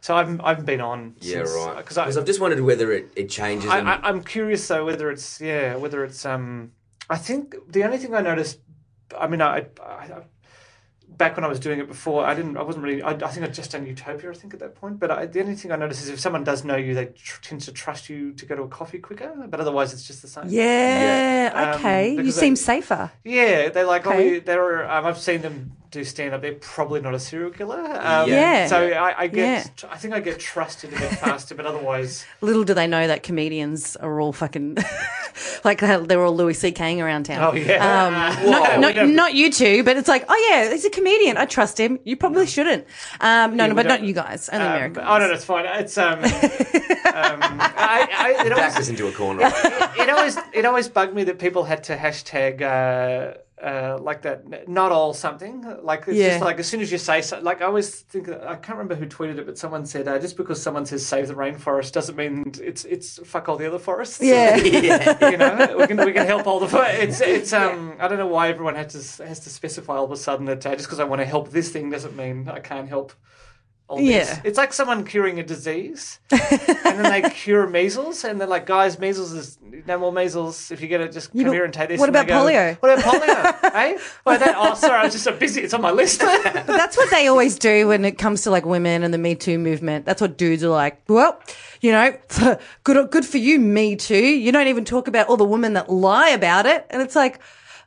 [0.00, 1.14] so I haven't I haven't been on.
[1.20, 1.76] yeah, since, right.
[1.78, 3.70] Because I, Because I've just wondered whether it, it changes.
[3.70, 6.72] I, and- I, I'm curious though whether it's yeah whether it's um
[7.08, 8.58] I think the only thing I noticed
[9.18, 10.22] I mean I, I, I
[11.08, 13.44] back when I was doing it before I didn't I wasn't really I, I think
[13.44, 15.76] I'd just done Utopia I think at that point but I, the only thing I
[15.76, 18.54] noticed is if someone does know you they tr- tend to trust you to go
[18.56, 21.50] to a coffee quicker but otherwise it's just the same yeah.
[21.52, 21.72] Yeah.
[21.72, 22.14] Um, Okay.
[22.14, 23.10] you seem I- safer.
[23.24, 24.28] yeah they're like oh Okay.
[24.34, 27.78] you- they're um, I've seen them do stand up they're probably not a serial killer
[28.00, 28.66] um, Yeah.
[28.66, 29.88] so I, I get Yeah.
[29.90, 33.22] I think I get trusted a bit faster but otherwise Little do they know that
[33.22, 34.76] comedians are all fucking
[35.64, 37.42] like they're they're all Louis C.K.ing around town.
[37.42, 38.12] oh yeah Um,
[38.50, 41.36] not, not, don't- you two, but it's like, oh yeah, he's a comedian.
[41.36, 41.98] I trust him.
[42.04, 42.84] You probably shouldn't.
[43.20, 44.48] Um, no, no, but not you guys.
[44.48, 45.06] Only Um, Americans.
[45.08, 45.66] Oh no, that's fine.
[45.66, 46.30] It's um, um
[47.42, 49.42] I, I, it, back always, us into a corner.
[49.44, 54.68] it always it always bugged me that people had to hashtag uh, uh, like that.
[54.68, 56.28] Not all something like it's Yeah.
[56.30, 58.94] just like as soon as you say so, like I always think I can't remember
[58.94, 62.16] who tweeted it, but someone said uh, just because someone says save the rainforest doesn't
[62.16, 64.20] mean it's it's fuck all the other forests.
[64.22, 64.56] yeah.
[64.56, 65.30] yeah.
[65.30, 66.68] you know, we can we can help all the.
[67.02, 67.96] It's it's um.
[68.00, 70.64] I don't know why everyone has to has to specify all of a sudden that
[70.64, 73.12] uh, just because I want to help this thing doesn't mean I can't help
[73.90, 74.28] all this.
[74.28, 74.40] Yeah.
[74.44, 79.00] It's like someone curing a disease, and then they cure measles, and they're like, guys,
[79.00, 80.70] measles is no more measles.
[80.70, 81.98] If you get it, just come here and take this.
[81.98, 82.76] what And about go, polio?
[82.78, 83.56] What about polio?
[83.70, 83.70] Eh?
[83.72, 85.60] hey, well, that, oh, sorry, I was just so busy.
[85.62, 86.20] It's on my list.
[86.30, 89.34] But that's what they always do when it comes to like women and the Me
[89.34, 90.06] Too movement.
[90.06, 91.02] That's what dudes are like.
[91.08, 91.40] Well,
[91.80, 92.16] you know,
[92.84, 94.16] good, good for you, Me Too.
[94.16, 97.40] You don't even talk about all the women that lie about it, and it's like,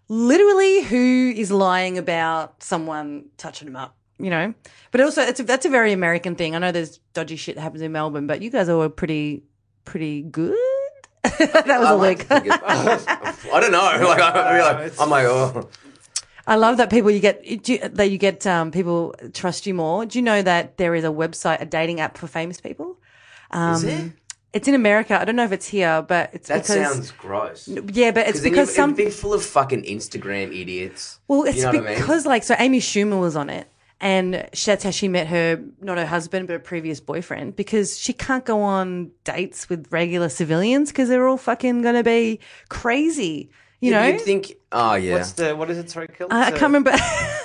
[0.10, 3.96] literally, who is lying about someone touching them up?
[4.24, 4.54] You know,
[4.92, 6.56] but also it's a, that's a very American thing.
[6.56, 9.44] I know there's dodgy shit that happens in Melbourne, but you guys are pretty,
[9.84, 10.56] pretty good.
[11.24, 12.20] that was I a like lick.
[12.20, 12.62] to think it-
[13.54, 13.80] I don't know.
[14.08, 15.70] Like, I, I like, I'm like, oh.
[16.48, 19.74] I love that people you get do you- that you get um, people trust you
[19.74, 20.06] more.
[20.06, 22.98] Do you know that there is a website, a dating app for famous people?
[23.52, 24.12] Um, Is it?
[24.54, 25.20] It's in America.
[25.20, 27.68] I don't know if it's here, but it's That because sounds gross.
[27.68, 31.20] yeah, but it's then because you'd- some it'd be full of fucking Instagram idiots.
[31.28, 32.00] well, it's you know what I mean?
[32.00, 33.68] because like so Amy Schumer was on it.
[34.04, 37.98] And she- that's how she met her, not her husband, but her previous boyfriend, because
[37.98, 42.42] she can't go on dates with regular civilians because they're all fucking going to be
[42.68, 43.50] crazy.
[43.80, 45.14] You know, You'd think, oh yeah.
[45.14, 45.90] What's the what is it?
[45.90, 46.28] Sorry, Kill?
[46.30, 46.92] Uh, I, I can't remember.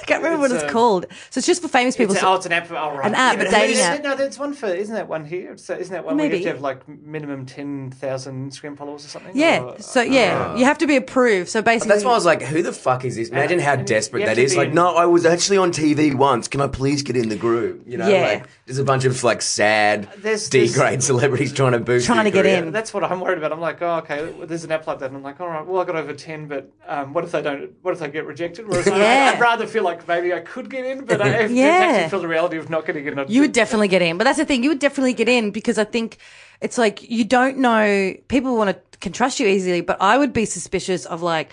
[0.08, 1.06] I can't remember what it's it's a- called.
[1.30, 2.12] So it's just for famous people.
[2.14, 2.70] It's, So- oh, it's an app.
[2.70, 3.06] Oh, right.
[3.06, 4.02] An app, Yeah, but dating app.
[4.02, 4.66] No, there's one for.
[4.66, 5.52] Isn't that one here?
[5.52, 6.38] It's, uh, isn't that one where Maybe.
[6.38, 9.32] you have to have like minimum ten thousand Instagram followers or something?
[9.34, 9.60] Yeah.
[9.62, 11.48] Or- So yeah, you have to be approved.
[11.50, 13.28] So basically, That's why I was like, who the fuck is this?
[13.28, 14.52] Imagine how desperate you have that to is.
[14.52, 16.48] be Like, in- no, I was actually on TV once.
[16.48, 17.82] Can I please get in the group?
[17.86, 18.22] You know, Yeah.
[18.26, 22.24] like, there's a bunch of like sad There's- D grade celebrities trying to boost Trying
[22.24, 22.64] to get career.
[22.64, 22.72] in.
[22.72, 23.52] That's what I'm worried about.
[23.52, 25.06] I'm like, oh, okay, there's an app like that.
[25.06, 27.42] And I'm like, all right, well, I got over 10, but um, what if they
[27.42, 28.68] don't, what if they get rejected?
[28.68, 29.32] Whereas I, Yeah.
[29.34, 31.64] I'd rather feel like maybe I could get in, but I, if Yeah.
[31.66, 31.86] yeah.
[31.96, 33.24] actually feel the reality of not getting in.
[33.28, 34.18] You would definitely get in.
[34.18, 36.18] But that's the thing, you would definitely get in because I think
[36.60, 38.14] it's like you don't know.
[38.28, 41.52] People want to can trust you easily, but I would be suspicious of like.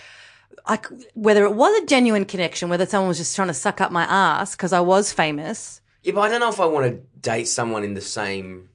[0.67, 3.81] I, c- whether it was a genuine connection, whether someone was just trying to suck
[3.81, 5.79] up my ass because I was famous.
[6.01, 8.69] Yeah, but I don't know if I want to date someone in the same.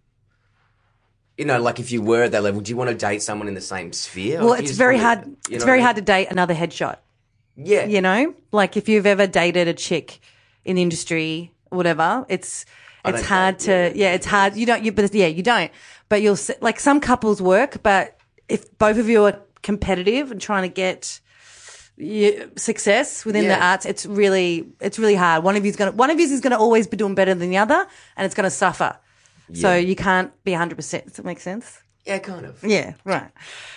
[1.36, 3.48] You know, like if you were at that level, do you want to date someone
[3.48, 4.38] in the same sphere?
[4.38, 5.26] Well, Or do you it's very wanna- hard.
[5.48, 6.98] you It's very what I hard to date another headshot.
[7.56, 10.20] Yeah, You know, like if you've ever dated a chick
[10.64, 12.64] in the industry, whatever, it's
[13.04, 13.92] it's hard to yeah.
[13.94, 14.56] yeah, it's hard.
[14.56, 15.70] You don't, you but yeah, you don't.
[16.08, 20.62] But you'll like some couples work, but if both of you are competitive and trying
[20.62, 21.20] to get
[21.96, 25.44] you, success within the arts, it's really it's really hard.
[25.44, 27.58] One of you's gonna one of you is gonna always be doing better than the
[27.58, 27.86] other,
[28.16, 28.96] and it's gonna suffer.
[29.52, 31.06] So you can't be hundred percent.
[31.06, 31.82] Does that make sense?
[32.10, 32.62] Yeah, kind of.
[32.64, 33.30] Yeah, right.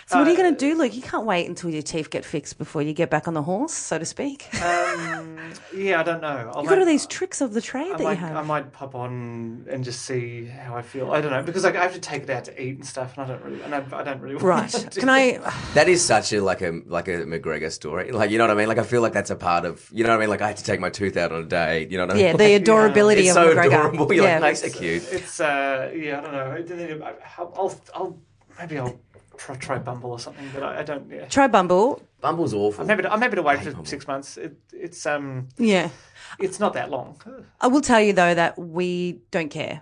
[0.08, 0.96] So what are you going to do, Luke?
[0.96, 3.74] You can't wait until your teeth get fixed before you get back on the horse,
[3.74, 4.54] so to speak.
[4.62, 5.38] Um,
[5.76, 6.52] yeah, I don't know.
[6.54, 8.36] I You've got all these tricks of the trade I that might, you have.
[8.36, 11.12] I might pop on and just see how I feel.
[11.12, 13.18] I don't know because like, I have to take it out to eat and stuff,
[13.18, 14.36] and I don't really, and I, I don't really.
[14.36, 14.70] want right.
[14.70, 15.40] to do Can I?
[15.74, 18.12] That is such a like a like a McGregor story.
[18.12, 18.68] Like you know what I mean?
[18.68, 20.30] Like I feel like that's a part of you know what I mean?
[20.30, 21.88] Like I had to take my tooth out on a day.
[21.90, 22.26] You know what I mean?
[22.26, 23.66] Yeah, the adorability it's of so McGregor.
[23.68, 24.14] adorable.
[24.14, 24.40] You're yeah.
[24.40, 25.12] like, nice, cute.
[25.12, 27.06] It's uh, yeah, I don't know.
[27.06, 28.20] I- I'll, I'll, I'll
[28.60, 29.00] maybe I'll
[29.38, 31.10] try, try Bumble or something, but I, I don't.
[31.10, 32.02] Yeah, Try Bumble.
[32.22, 32.84] Bumble's awful.
[32.84, 34.38] I'm happy to, I'm happy to wait for six months.
[34.38, 35.90] It, it's um, Yeah.
[36.40, 37.20] it's not that long.
[37.60, 39.82] I will tell you though that we don't care.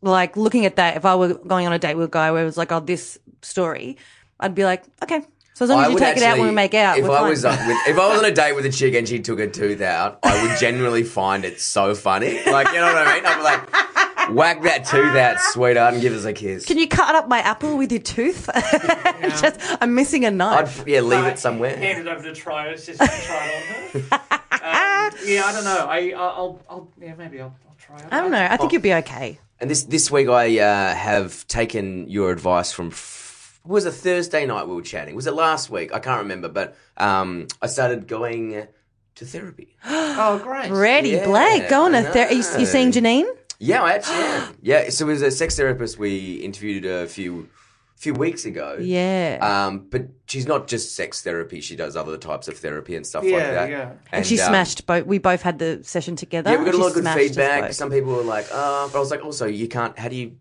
[0.00, 2.42] Like looking at that, if I were going on a date with a guy where
[2.42, 3.96] it was like, "Oh, this story,"
[4.40, 5.22] I'd be like, "Okay."
[5.54, 7.04] So as long as I you would take it out when we make out, If
[7.04, 7.30] we're I fine.
[7.30, 9.38] was uh, with, if I was on a date with a chick and she took
[9.38, 12.42] her tooth out, I would genuinely find it so funny.
[12.46, 13.26] Like you know what I mean?
[13.26, 13.91] I'd be like,
[14.30, 16.64] whack that tooth out, sweetheart, and give us a kiss.
[16.66, 18.48] Can you cut up my apple with your tooth?
[19.22, 20.84] Just, I'm missing a I'd knife.
[20.86, 21.76] yeah, leave it somewhere.
[21.76, 22.72] Hand it over to try it.
[22.74, 24.14] It's just to try it on her.
[24.52, 25.86] um, yeah, I don't know.
[25.88, 28.06] I I'll, I'll yeah maybe I'll, I'll try it.
[28.10, 28.46] I don't know.
[28.50, 29.38] I think you'll be okay.
[29.60, 32.88] And this this week I uh, have taken your advice from.
[32.88, 35.14] F- it was a Thursday night we were chatting.
[35.14, 35.94] Was it last week?
[35.94, 38.66] I can't remember, but um, I started going
[39.14, 39.76] to therapy.
[40.14, 40.70] Oh great.
[40.70, 41.68] Ready, Yeah, Blake.
[41.70, 43.24] Go on I a ther- are you, you seeing Janine?
[43.62, 44.56] Yeah, I actually am.
[44.60, 47.48] Yeah, so it was a sex therapist we interviewed a few
[47.94, 48.76] few weeks ago.
[48.80, 49.38] Yeah.
[49.40, 53.22] Um, but she's not just sex therapy; she does other types of therapy and stuff
[53.22, 53.70] like that.
[53.70, 53.92] yeah.
[54.10, 55.06] and she um, smashed both.
[55.06, 56.50] We both had the session together.
[56.50, 57.72] Yeah, we got a lot of good feedback.
[57.72, 59.96] Some people were like, "Oh," but I was like, also, you can't.
[59.96, 60.36] How do you,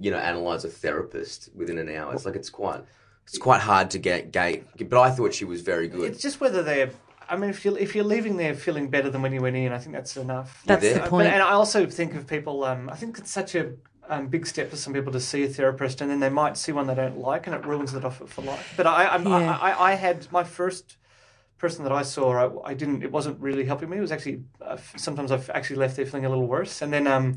[0.00, 2.12] you know, analyze a therapist within an hour?
[2.14, 2.80] It's like it's quite,
[3.26, 4.64] it's quite hard to get gate.
[4.88, 6.10] But I thought she was very good.
[6.10, 6.90] It's just whether they're.
[7.30, 9.72] I mean, if you if you're leaving there feeling better than when you went in,
[9.72, 10.62] I think that's enough.
[10.66, 10.94] That's Yeah.
[10.94, 11.26] the point.
[11.28, 12.64] But, and I also think of people.
[12.64, 13.72] Um, I think it's such a
[14.08, 16.72] um, big step for some people to see a therapist, and then they might see
[16.72, 18.74] one they don't like, and it ruins it off for life.
[18.76, 19.56] But I, I'm, Yeah.
[19.60, 20.96] I, I, I had my first
[21.58, 22.32] person that I saw.
[22.64, 23.02] I, I didn't.
[23.04, 23.98] It wasn't really helping me.
[23.98, 27.06] It was actually uh, sometimes I've actually left there feeling a little worse, and then
[27.06, 27.36] um,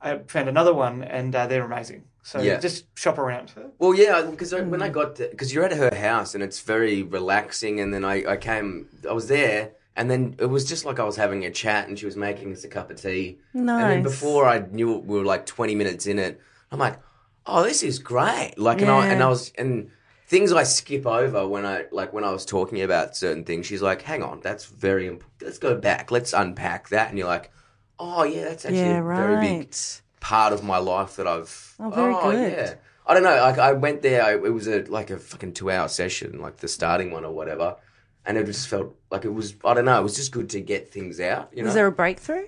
[0.00, 2.04] I found another one, and uh, they're amazing.
[2.22, 2.58] So Yeah.
[2.58, 3.52] just shop around.
[3.78, 4.82] Well, yeah, because when.
[4.82, 8.36] I got because you're at her house and it's very relaxing, and then I, I
[8.36, 11.88] came, I was there, And then it was just like I was having a chat,
[11.88, 13.38] and she was making us a cup of tea.
[13.54, 14.02] And then Nice.
[14.02, 16.38] before I knew it, we were like twenty minutes in it.
[16.70, 16.98] I'm like,
[17.46, 18.54] oh, this is great.
[18.58, 19.90] Like, and I and I was and
[20.28, 23.64] things I skip over when I like when I was talking about certain things.
[23.66, 25.06] She's like, hang on, that's very.
[25.06, 26.10] Imp- let's go back.
[26.10, 27.08] Let's unpack that.
[27.08, 27.50] And you're like,
[27.98, 29.74] oh yeah, that's actually Yeah, a very big
[30.20, 31.74] part of my life that I've.
[31.78, 32.52] Oh, very good.
[32.52, 32.74] Yeah.
[33.06, 33.36] I don't know.
[33.36, 34.22] Like I went there.
[34.22, 37.32] I, it was a like a fucking two hour session, like the starting one or
[37.32, 37.76] whatever,
[38.24, 39.54] and it just felt like it was.
[39.64, 39.98] I don't know.
[39.98, 41.50] It was just good to get things out.
[41.52, 41.66] You know.
[41.68, 42.46] Was there a breakthrough?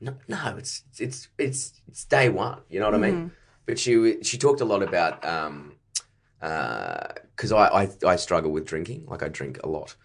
[0.00, 2.60] No, no, it's it's it's it's day one.
[2.68, 3.16] You know what I Mm-hmm.
[3.20, 3.30] mean?
[3.66, 5.76] But she she talked a lot about um,
[6.40, 9.06] because I, I I struggle with drinking.
[9.06, 9.96] Like I drink a lot,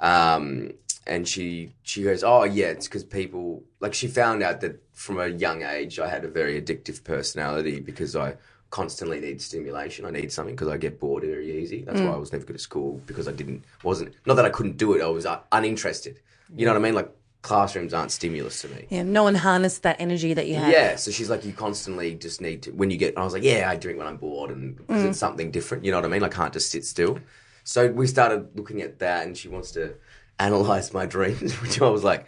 [0.00, 0.72] um,
[1.08, 5.18] and she she goes, oh yeah, it's because people like she found out that from
[5.18, 8.36] a young age I had a very addictive personality because I
[8.70, 10.04] constantly need stimulation.
[10.04, 11.82] I need something because I get bored very easy.
[11.82, 14.50] That's why I was never good at school because I didn't wasn't not that I
[14.50, 15.02] couldn't do it.
[15.02, 16.20] I was uh, uninterested.
[16.56, 16.94] You know what I mean?
[16.94, 17.10] Like
[17.42, 18.86] classrooms aren't stimulus to me.
[18.90, 20.72] Yeah, no one harnessed that energy that you had.
[20.72, 22.72] Yeah, so she's like, you constantly just need to.
[22.72, 25.08] When you get, I was like, yeah, I drink when I'm bored, and because Mm.
[25.10, 25.84] it's something different.
[25.84, 26.24] You know what I mean?
[26.24, 27.20] I can't just sit still.
[27.64, 29.94] So we started looking at that, and she wants to
[30.38, 32.26] analyze my dreams, which I was like,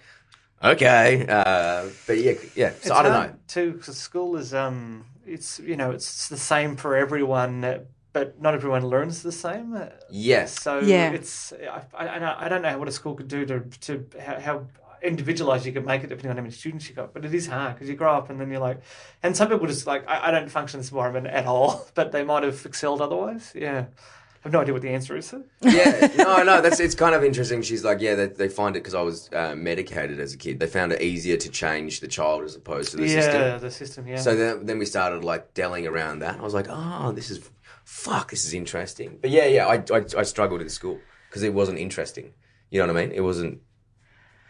[0.62, 2.73] okay, uh, but yeah, yeah.
[2.83, 3.35] So I don't know.
[3.49, 7.81] Too, because school is um, it's you know it's the same for everyone, uh,
[8.12, 9.75] but not everyone learns the same.
[9.75, 11.12] uh, Yes, So Yeah.
[11.12, 14.66] it's I, I, I don't know what a school could do to to how, how
[15.03, 17.12] individualized you could make it depending on how many students you got.
[17.14, 18.81] But it is hard because you grow up and then you're like,
[19.23, 22.12] and some people just like I, I don't function in this environment at all, but
[22.12, 23.53] they might have excelled otherwise.
[23.55, 25.35] Yeah, I have no idea what the answer is.
[25.61, 27.61] yeah, no, no, that's it's kind of interesting.
[27.61, 30.59] She's like, yeah, they, they find it because I was uh, medicated as a kid.
[30.59, 33.61] They found it easier to change the child as opposed to the yeah, system.
[33.61, 34.09] the system.
[34.09, 34.16] Yeah.
[34.16, 36.38] So then, then we started like delling around that.
[36.38, 37.50] I was like, oh, this is,
[37.85, 39.18] fuck, this is interesting.
[39.20, 40.98] But yeah, yeah, I, I, I struggled in school
[41.29, 42.33] because it wasn't interesting.
[42.70, 43.14] You know what I mean?
[43.14, 43.61] It wasn't.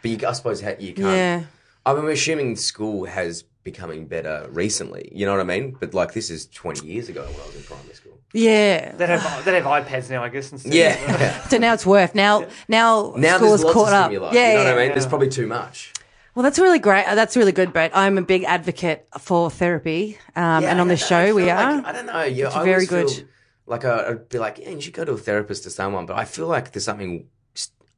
[0.01, 0.97] But you, I suppose you can't.
[0.97, 1.43] Yeah.
[1.85, 5.09] I'm assuming school has becoming better recently.
[5.13, 5.75] You know what I mean?
[5.79, 8.20] But like this is 20 years ago when I was in primary school.
[8.33, 8.95] Yeah.
[8.95, 10.51] They have they have iPads now, I guess.
[10.51, 11.41] Instead Yeah.
[11.49, 12.15] So now it's worth.
[12.15, 14.05] Now, now, now school's there's lots caught of up.
[14.11, 14.33] stimuli.
[14.33, 14.67] Yeah, you know yeah.
[14.69, 14.87] what I mean?
[14.87, 14.93] yeah.
[14.93, 15.93] There's probably too much.
[16.33, 17.03] Well, that's really great.
[17.05, 17.91] Uh, That's really good, Brett.
[17.93, 21.45] I'm a big advocate for therapy, um, and on I- the I show feel we
[21.47, 21.85] like- are.
[21.85, 22.23] I don't know.
[22.23, 23.25] Yeah, I very always feel.
[23.67, 26.05] Like uh, I'd be like, yeah, you should go to a therapist or someone.
[26.05, 27.27] But I feel like there's something.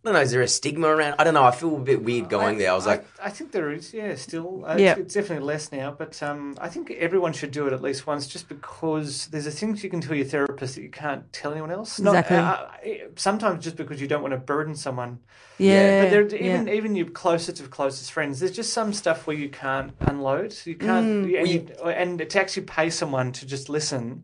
[0.03, 0.21] I don't know.
[0.21, 1.15] Is there a stigma around?
[1.17, 1.45] I don't know.
[1.45, 2.71] I feel a bit weird going there.
[2.71, 4.65] I was like, I, think there is, yeah, still.
[4.65, 4.91] Uh, Yeah.
[4.91, 8.05] it's, it's definitely less now, but um, I think everyone should do it at least
[8.05, 11.53] once, just because there's a things you can tell your therapist that you can't tell
[11.53, 11.99] anyone else.
[11.99, 12.35] Exactly.
[12.35, 12.65] uh,
[13.15, 15.19] sometimes just because you don't want to burden someone.
[15.57, 16.53] yeah, But there, yeah.
[16.55, 20.53] even even your closest of closest friends, there's just some stuff where you can't unload.
[20.65, 21.39] You can't, Mm.
[21.39, 24.23] and, you, and to actually pay someone to just listen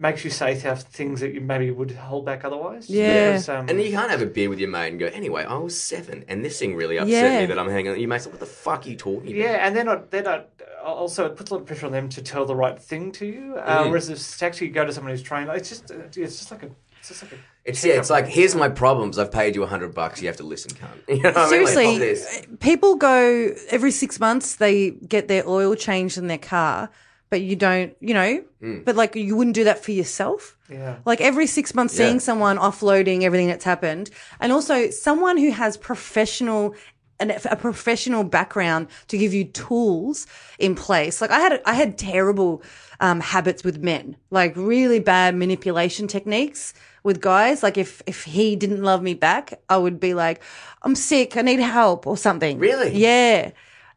[0.00, 2.88] makes you say stuff, things that you maybe would hold back otherwise.
[2.88, 3.32] Yeah.
[3.32, 5.56] Because, um, and you can't have a beer with your mate and go, anyway, I
[5.58, 7.40] was seven, and this thing really upset Yeah.
[7.40, 7.92] me that I'm hanging.
[7.92, 7.98] out.
[8.00, 9.36] Your mate's like, what the fuck are you talking about?
[9.36, 10.10] Yeah, and they're not.
[10.10, 10.48] They're not.
[10.84, 13.26] Also, it puts a lot of pressure on them to tell the right thing to
[13.26, 13.56] you.
[13.56, 13.88] Uh, Mm.
[13.88, 15.90] Whereas if to actually go to someone who's trained, it's just.
[15.90, 16.70] It's just like a.
[17.00, 17.36] It's just like a.
[17.64, 17.94] It's yeah.
[17.94, 19.18] It's like here's my problems.
[19.18, 20.22] I've paid you a hundred bucks.
[20.22, 20.88] You have to listen, cunt.
[21.08, 21.64] You know what I mean?
[21.64, 22.46] Like, Seriously, this.
[22.60, 24.56] people go every six months.
[24.56, 26.88] They get their oil changed in their car,
[27.30, 27.94] but you don't.
[28.00, 28.78] You know, Hmm.
[28.84, 30.56] but like you wouldn't do that for yourself.
[30.70, 30.96] Yeah.
[31.04, 32.20] Like every six months, seeing Yeah.
[32.28, 34.10] someone offloading everything that's happened,
[34.40, 36.74] and also someone who has professional.
[37.20, 40.28] An, a professional background to give you tools
[40.60, 41.20] in place.
[41.20, 42.62] Like I had, I had terrible
[43.00, 47.60] um, habits with men, like really bad manipulation techniques with guys.
[47.64, 50.40] Like if if he didn't love me back, I would be like,
[50.84, 52.56] "I'm sick, I need help" or something.
[52.60, 52.94] Really?
[52.96, 53.50] Yeah.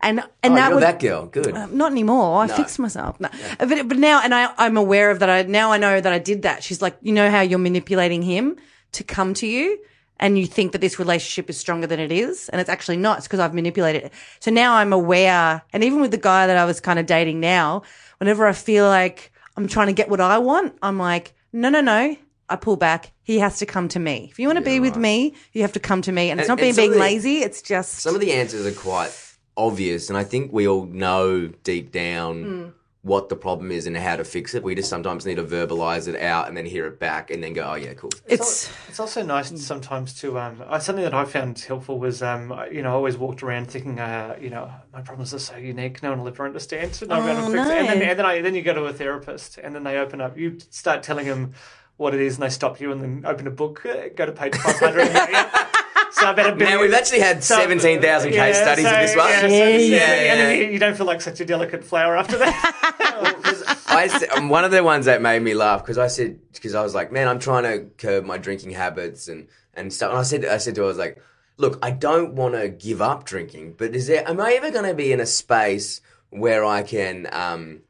[0.03, 1.25] And and Oh, that would that girl.
[1.27, 1.55] Good.
[1.55, 2.43] Um, not anymore.
[2.43, 3.19] I fixed myself.
[3.19, 3.29] No.
[3.59, 5.29] But, but now, and I, I'm aware of that.
[5.29, 6.63] I now I know that I did that.
[6.63, 8.57] She's like, you know how you're manipulating him
[8.93, 9.77] to come to you,
[10.19, 13.19] and you think that this relationship is stronger than it is, and it's actually not.
[13.19, 14.13] It's because I've manipulated it.
[14.39, 17.39] So now I'm aware, and even with the guy that I was kind of dating
[17.39, 17.83] now,
[18.17, 21.81] whenever I feel like I'm trying to get what I want, I'm like, no, no,
[21.81, 22.15] no.
[22.49, 23.13] I pull back.
[23.23, 24.27] He has to come to me.
[24.29, 26.31] If you want to be with me, you have to come to me.
[26.31, 27.37] And it's not being and some being the- lazy.
[27.43, 29.11] It's just Some of the answers are quite
[29.57, 32.67] obvious, and I think we all know deep down Hmm.
[33.03, 34.61] what the problem is and how to fix it.
[34.63, 37.53] We just sometimes need to verbalize it out and then hear it back and then
[37.53, 38.11] go, oh, yeah, cool.
[38.27, 42.51] it's It's also nice sometimes to um, uh, something that I found helpful was um,
[42.51, 45.55] I- you know I always walked around thinking uh, you know my problems are so
[45.57, 48.01] unique no one will ever understand so no one Oh, will fix it and then
[48.01, 50.57] and then I then you go to a therapist and then they open up you
[50.69, 51.53] start telling them
[51.97, 54.31] what it is and they stop you and then open a book uh, go to
[54.33, 55.07] page five hundred
[56.11, 59.15] so I better Now, we've actually had so- 17,000 case yeah, studies so- of this
[59.15, 59.29] one.
[59.29, 63.77] yeah, so- yeah, Yeah, you, you don't feel like such a delicate flower after that
[63.87, 66.81] I um, one of the ones that made me laugh because I said because I
[66.81, 70.11] was like, man, I'm trying to curb my drinking habits and and stuff.
[70.11, 71.21] And I said I said to her, I was like,
[71.57, 74.27] look, I don't want to give up drinking, but is there?
[74.27, 77.81] Am I ever going to be in a space where I can um,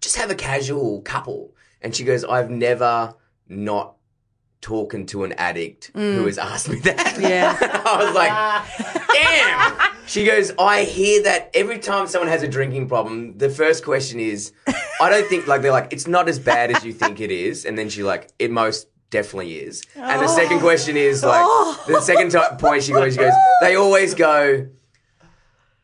[0.00, 1.54] just have a casual couple?
[1.80, 3.14] And she goes, I've never
[3.48, 3.95] not
[4.60, 6.98] talking to an addict who has asked me that.
[7.16, 7.22] Mm.
[7.22, 7.56] Yeah.
[7.86, 9.96] I was like, damn.
[10.06, 14.20] She goes, I hear that every time someone has a drinking problem, the first question
[14.20, 14.52] is,
[15.00, 17.64] I don't think, like, they're like, it's not as bad as you think it is.
[17.64, 19.82] And then she, like, it most definitely is.
[19.94, 21.44] And the second question is, like,
[21.86, 24.68] the second ti point she goes, she goes, they always go,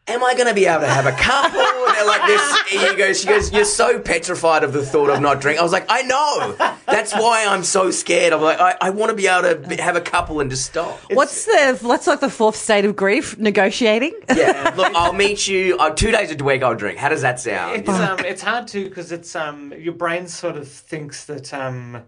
[0.08, 1.60] Am I going to be able to have a couple?
[2.02, 2.60] And like this.
[2.90, 5.60] He goes, she goes, You're so petrified of the thought of not drinking.
[5.60, 6.54] I was like, I know.
[6.86, 8.32] That's why I'm so scared.
[8.32, 10.66] I'm like, I, I want to be able to be- have a couple and just
[10.66, 10.98] stop.
[11.10, 13.38] What's the what's like the fourth state of grief?
[13.38, 14.12] Negotiating.
[14.34, 16.62] Yeah, look, I'll meet you uh, two days a week.
[16.62, 16.98] I'll drink.
[16.98, 17.76] How does that sound?
[17.76, 22.02] It's um, it's hard to because it's um, your brain sort of thinks that um,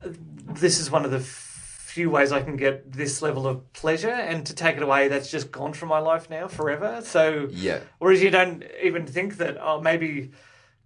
[0.00, 1.20] this is one of the
[1.94, 5.30] few ways I can get this level of pleasure, and to take it away, that's
[5.30, 7.00] just gone from my life now forever.
[7.04, 7.80] So Yeah.
[8.00, 10.32] whereas you don't even think that oh maybe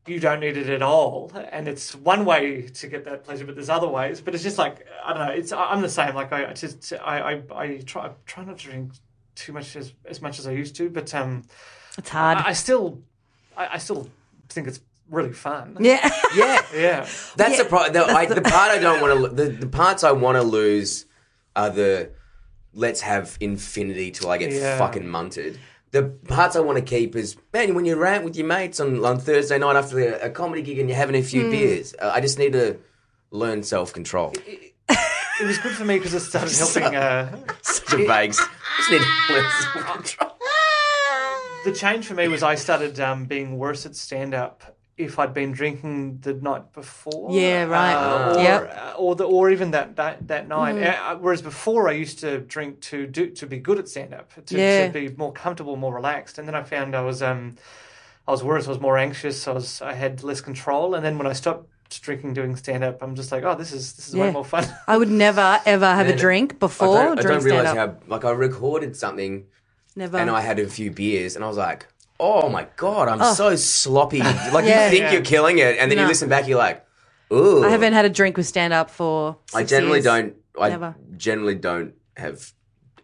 [0.06, 3.54] you don't need it at all, and it's one way to get that pleasure, but
[3.54, 4.20] there's other ways.
[4.20, 5.32] But it's just like I don't know.
[5.32, 6.14] It's I'm the same.
[6.14, 8.92] Like I I just I I, I try I try not to drink
[9.34, 11.44] too much as as much as I used to, but um.
[11.96, 12.38] It's hard.
[12.38, 13.02] I, I still,
[13.56, 14.08] I, I still
[14.50, 14.80] think it's
[15.10, 15.76] really fun.
[15.80, 16.08] yeah.
[16.34, 17.00] yeah, Yeah.
[17.36, 17.92] that's Yeah, the part.
[17.92, 19.34] The, I, the part I don't want to.
[19.34, 21.06] The, the parts I want to lose
[21.56, 22.10] are the
[22.74, 24.78] let's have infinity till I get Yeah.
[24.78, 25.56] fucking munted.
[25.90, 29.02] The parts I want to keep is man when you rant with your mates on,
[29.04, 31.50] on Thursday night after a, a comedy gig and you're having a few Hmm.
[31.50, 31.94] beers.
[31.98, 32.76] Uh, I just need to
[33.30, 34.34] learn self control.
[35.40, 36.94] It was good for me because it started helping.
[36.96, 38.32] Uh, Such a vague.
[38.32, 40.30] Just need to learn self control.
[41.64, 45.32] the change for me was I started um, being worse at stand up if I'd
[45.32, 47.30] been drinking the night before.
[47.32, 47.94] Yeah, right.
[47.94, 48.76] Uh, or, Yep.
[48.76, 50.76] uh, or the or even that that, that night.
[50.82, 54.30] Uh, whereas before I used to drink to do to be good at stand up,
[54.46, 54.86] to, Yeah.
[54.88, 56.38] to be more comfortable, more relaxed.
[56.38, 57.54] And then I found I was um
[58.26, 58.66] I was worse.
[58.66, 59.46] I was more anxious.
[59.48, 60.94] I was I had less control.
[60.94, 61.68] And then when I stopped
[62.02, 64.24] drinking doing stand up, I'm just like, oh, this is this is Yeah.
[64.24, 64.64] way more fun.
[64.86, 67.78] I would never ever have a drink I before don't, I during don't realize stand
[67.90, 68.02] up.
[68.04, 69.46] how like I recorded something
[69.96, 70.18] Never.
[70.18, 71.86] and I had a few beers, and I was like,
[72.20, 74.18] "Oh my god, I'm so sloppy."
[74.52, 74.84] Like Yeah.
[74.86, 75.12] you think Yeah.
[75.12, 76.84] you're killing it, and then you listen back, you're like,
[77.32, 79.36] "Ooh." I haven't had a drink with stand up for.
[79.54, 80.04] I generally years.
[80.04, 80.34] don't.
[80.60, 80.96] I Never.
[81.16, 82.52] generally don't have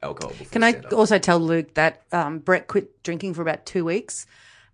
[0.02, 0.32] alcohol.
[0.32, 0.92] Before Can I stand-up.
[0.92, 4.26] also tell Luke that um, Brett quit drinking for about two weeks,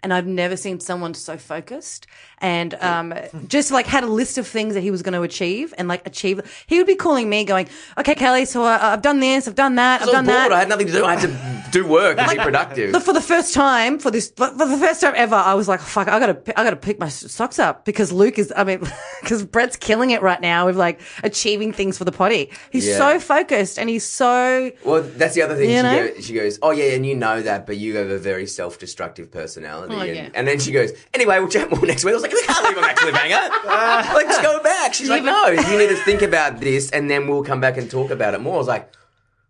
[0.02, 2.06] and I've never seen someone so focused
[2.38, 3.12] and um,
[3.48, 6.06] just like had a list of things that he was going to achieve and like
[6.06, 6.40] achieve.
[6.66, 9.74] He would be calling me, going, "Okay, Kelly, so uh, I've done this, I've done
[9.74, 10.36] that, I I've done bored.
[10.36, 11.04] that." I had nothing to do.
[11.04, 13.02] I had to do work and be productive.
[13.02, 16.08] For the first time, for this, for the first time ever, I was like, "Fuck!
[16.08, 18.52] I gotta, I gotta pick my socks up because Luke is.
[18.56, 18.80] I mean,
[19.20, 22.50] because Brett's killing it right now with like achieving things for the potty.
[22.70, 22.96] He's Yeah.
[22.98, 25.70] so focused and he's so Well, that's the other thing.
[25.70, 28.18] You she, goes, she goes, "Oh yeah, and you know that, but you have a
[28.18, 30.28] very self-destructive personality." Oh, and, yeah.
[30.34, 32.64] and then she goes, "Anyway, we'll chat more next week." I was like, "We can't
[32.64, 34.14] leave on that cliffhanger.
[34.14, 37.44] Let's go back." She's like, "No, you need to think about this, and then we'll
[37.44, 38.92] come back and talk about it more." I was like,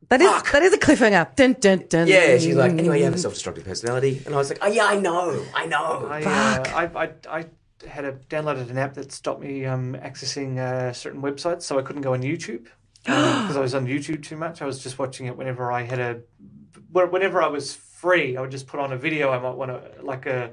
[0.08, 1.34] that is that is a cliffhanger.
[1.36, 2.08] Dun, dun, dun.
[2.08, 4.86] "Yeah." She's like, "Anyway, you have a self-destructive personality," and I was like, "Oh yeah,
[4.86, 7.44] I know, I know." I, uh, I, I, I
[7.88, 11.82] had a, downloaded an app that stopped me um, accessing uh, certain websites, so I
[11.82, 12.66] couldn't go on YouTube
[13.04, 14.62] because I was on YouTube too much.
[14.62, 16.20] I was just watching it whenever I had a,
[16.92, 18.36] whenever I was free.
[18.36, 19.30] I would just put on a video.
[19.30, 20.52] I might want to like a.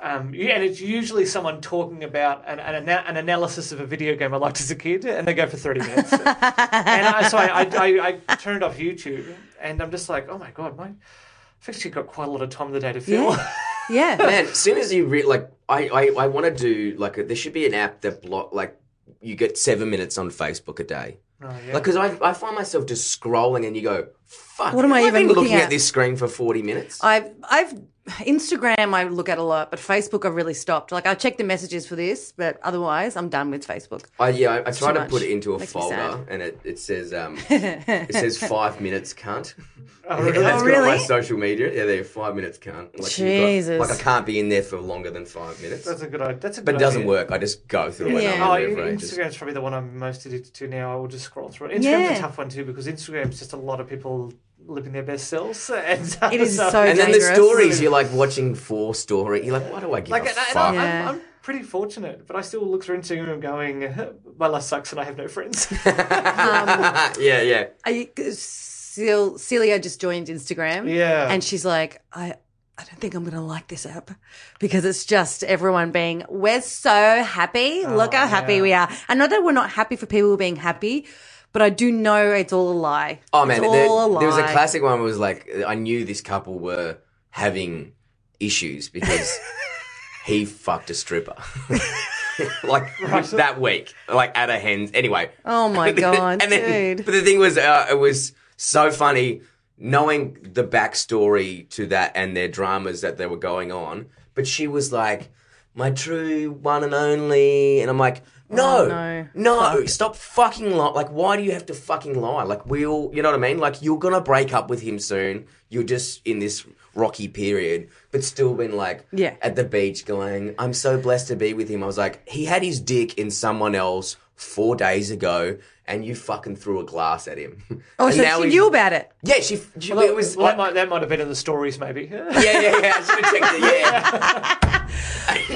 [0.00, 4.16] Um, yeah, and it's usually someone talking about an, an, an analysis of a video
[4.16, 6.12] game I liked as a kid, and they go for 30 minutes.
[6.12, 10.38] and I, so I, I, I, I turned off YouTube, and I'm just like, oh
[10.38, 13.00] my God, my, I've actually got quite a lot of time of the day to
[13.00, 13.30] fill.
[13.30, 13.52] Yeah.
[13.90, 14.16] Yeah.
[14.16, 17.24] Man, as soon as you re- like, I I, I want to do like a,
[17.24, 18.80] there should be an app that block like
[19.20, 21.18] you get seven minutes on Facebook a day.
[21.44, 21.74] Oh, yeah.
[21.74, 24.74] Like, because I, I find myself just scrolling and you go, fuck.
[24.74, 25.64] What am I have even been looking looking at?
[25.64, 25.70] at?
[25.70, 27.02] this screen for 40 minutes?
[27.02, 27.72] I've I've
[28.06, 30.90] Instagram I look at a lot, but Facebook I've really stopped.
[30.92, 34.06] Like I check the messages for this, but otherwise I'm done with Facebook.
[34.18, 35.10] I, yeah, I, I try to much.
[35.10, 39.14] put it into a Makes folder and it, it says, um, it says five minutes
[39.14, 39.54] cunt.
[40.04, 40.40] Oh, really?
[40.42, 41.72] That's Oh, got my social media.
[41.72, 42.98] Yeah, they're five minutes cunt.
[42.98, 43.78] Like, you've got- Jesus.
[43.80, 45.84] like I can't be in there for longer than five minutes.
[45.84, 46.40] That's a good idea.
[46.40, 47.08] That's a but good it doesn't idea.
[47.08, 47.30] work.
[47.30, 48.24] I just go through it.
[48.24, 48.32] Yeah.
[48.32, 49.12] and Oh, I'm in there for ages.
[49.16, 50.92] Instagram's probably the one I'm most addicted to now.
[50.92, 51.74] I will just scroll through it.
[51.74, 52.16] Instagram's Yeah.
[52.16, 54.32] a tough one too because Instagram's just a lot of people
[54.66, 55.70] living their best selves.
[55.70, 59.44] And uh, It is so And then the stories, you're like watching four story.
[59.44, 60.64] You're like, why do I give Like, a and, and fuck?
[60.68, 61.08] I'm, Yeah.
[61.08, 63.94] I'm, I'm pretty fortunate, but I still look through Instagram going,
[64.38, 65.68] my life sucks and I have no friends.
[65.86, 67.66] yeah, yeah.
[67.84, 70.92] I, Cel- Celia just joined Instagram.
[70.92, 71.28] Yeah.
[71.30, 72.34] And she's like, I
[72.78, 74.10] I don't think I'm going to like this app
[74.58, 77.86] because it's just everyone being, we're so happy.
[77.86, 78.62] Look how happy yeah.
[78.62, 78.88] we are.
[79.08, 81.06] And not that we're not happy for people being happy,
[81.52, 83.20] but I do know it's all a lie.
[83.32, 84.20] Oh man, it's there, a lie.
[84.20, 84.92] there was a classic one.
[84.92, 86.98] Where it was like I knew this couple were
[87.30, 87.92] having
[88.40, 89.38] issues because
[90.24, 91.36] he fucked a stripper.
[92.64, 92.90] like
[93.32, 94.90] that week, like at a hen's.
[94.94, 95.30] Anyway.
[95.44, 97.06] Oh my god, and then, dude.
[97.06, 99.42] But the thing was, uh, it was so funny
[99.78, 104.06] knowing the backstory to that and their dramas that they were going on.
[104.34, 105.30] But she was like,
[105.74, 108.22] "My true one and only," and I'm like.
[108.52, 108.88] No, Oh,
[109.34, 109.76] no.
[109.78, 110.90] no, stop fucking lie.
[110.90, 112.42] Like, why do you have to fucking lie?
[112.44, 113.58] Like, we'll, you know what I mean?
[113.58, 115.46] Like, you're gonna break up with him soon.
[115.70, 119.34] You're just in this rocky period, but still been like, Yeah.
[119.40, 121.82] at the beach going, I'm so blessed to be with him.
[121.82, 126.14] I was like, he had his dick in someone else four days ago, and you
[126.14, 127.62] fucking threw a glass at him.
[127.98, 129.10] Oh, And so now she he's- knew about it.
[129.22, 129.60] Yeah, she.
[129.78, 130.36] she Well, it was.
[130.36, 132.02] well, that, might, that might have been in the stories, maybe.
[132.12, 132.92] yeah, yeah, yeah.
[132.96, 133.62] I should have checked it.
[133.62, 134.88] Yeah.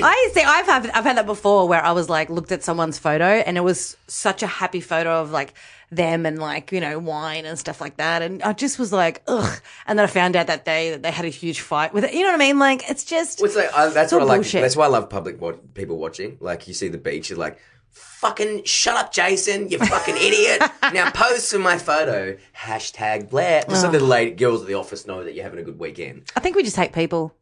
[0.05, 0.43] I see.
[0.43, 3.57] I've had I've had that before where I was like looked at someone's photo and
[3.57, 5.55] it was such a happy photo of like
[5.91, 9.23] them and like you know wine and stuff like that, and I just was like
[9.27, 9.61] ugh.
[9.87, 12.15] And then I found out that day that they had a huge fight with it.
[12.15, 12.59] You know what I mean?
[12.59, 14.37] Like it's just What's like, uh, that's all what I like.
[14.39, 14.63] bullshit.
[14.63, 16.37] That's why I love public wa- people watching.
[16.41, 17.59] Like you see the beach, you're like,
[17.97, 20.63] fucking shut up, Jason, you fucking idiot.
[20.93, 22.37] now post for my photo.
[22.57, 23.63] Hashtag Blair.
[23.69, 26.31] Just so the lady, girls at the office know that you're having a good weekend.
[26.37, 27.35] I think we just hate people.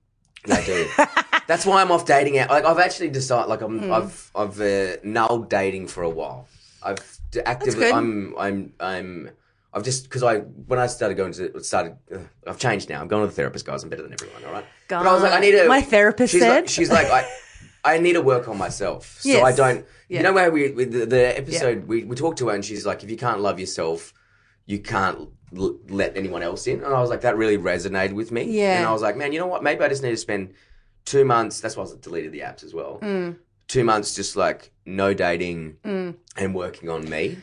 [0.45, 0.89] They do.
[1.47, 2.51] That's why I'm off dating out.
[2.51, 3.49] Like I've actually decided.
[3.49, 3.85] Like Hmm.
[3.85, 3.93] I'm.
[3.93, 4.31] I've.
[4.35, 6.49] I've uh, nulled dating for a while.
[6.83, 7.81] I've d- actively.
[7.81, 7.95] good.
[7.95, 8.35] I'm.
[8.39, 8.73] I'm.
[8.81, 9.31] I'm.
[9.73, 11.97] I've just because I when I started going to started.
[12.15, 13.01] Uh, I've changed now.
[13.01, 13.83] I'm going to the therapist, guys.
[13.83, 14.45] I'm better than everyone.
[14.45, 14.65] All right.
[14.89, 15.67] But I was like, I need to.
[15.67, 16.55] My therapist she's said.
[16.63, 17.27] Like, she's like, I.
[17.87, 19.45] I need to work on myself, so Yes.
[19.45, 19.85] I don't.
[20.09, 20.19] Yeah.
[20.19, 22.85] You know where we with the, the episode we we talked to her and she's
[22.87, 24.13] like, if you can't love yourself,
[24.67, 26.83] you can't l- let anyone else in.
[26.85, 28.43] And I was like, that really resonated with me.
[28.45, 28.79] Yeah.
[28.79, 29.63] And I was like, man, you know what?
[29.63, 30.55] Maybe I just need to spend
[31.05, 31.61] two months.
[31.61, 32.99] That's why I deleted the apps as well.
[33.03, 33.37] Mm.
[33.67, 37.39] Two months just like no dating and working on me.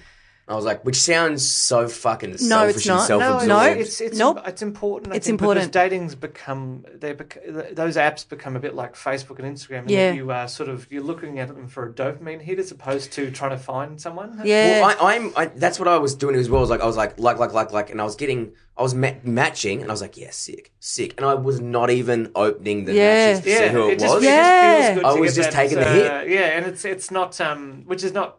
[0.51, 3.09] I was like, which sounds so fucking No, selfish it's and not.
[3.09, 3.47] No, self-absorbed.
[3.47, 4.41] No, it's it's Nope.
[4.45, 5.13] it's important.
[5.13, 5.71] I It's think, important.
[5.71, 7.39] because dating's become they bec-
[7.73, 9.79] those apps become a bit like Facebook and Instagram.
[9.81, 10.11] And Yeah.
[10.13, 13.31] you are sort of you're looking at them for a dopamine hit as opposed to
[13.31, 14.39] trying to find someone.
[14.43, 14.81] yeah.
[14.81, 15.31] Well, I, I'm.
[15.35, 16.59] I, that's what I was doing as well.
[16.59, 18.81] I was like, I was like, like, like, like, like, and I was getting, I
[18.83, 22.31] was ma- matching, and I was like, yeah, sick, sick, and I was not even
[22.35, 23.33] opening the Yeah.
[23.33, 24.23] matches to see who it, it just, was.
[24.23, 24.77] it Yeah.
[24.77, 25.05] just feels good.
[25.05, 26.29] I to was get just that, taking the uh, hit.
[26.29, 28.37] Yeah, and it's it's not um, which is not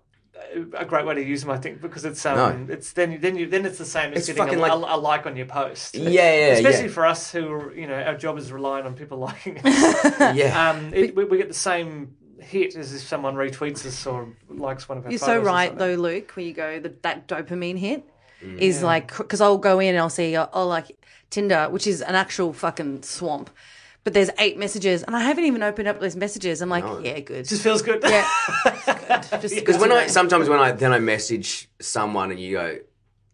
[0.74, 3.46] a great way to use them, I think, because it's um, it's then then you
[3.46, 5.94] then it's the same as It's getting a, like- a, a like on your post.
[5.94, 6.92] Yeah, yeah, Especially yeah.
[6.92, 10.04] for us who are, you know our job is relying on people liking us.
[10.36, 10.70] yeah.
[10.70, 14.88] um, it, we, we get the same hit as if someone retweets us or likes
[14.88, 16.32] one of our You're so photos or right though, Luke.
[16.34, 18.04] Where you go, the, that dopamine hit
[18.42, 18.58] Mm.
[18.58, 20.96] is like because I'll go in and I'll see oh like
[21.30, 23.50] Tinder, which is an actual fucking swamp.
[24.04, 26.60] But there's eight messages, and I haven't even opened up those messages.
[26.60, 27.46] I'm like, yeah, good.
[27.46, 28.02] Just feels good.
[28.02, 28.28] yeah,
[29.40, 32.78] just Because when I sometimes when I then I message someone and you go,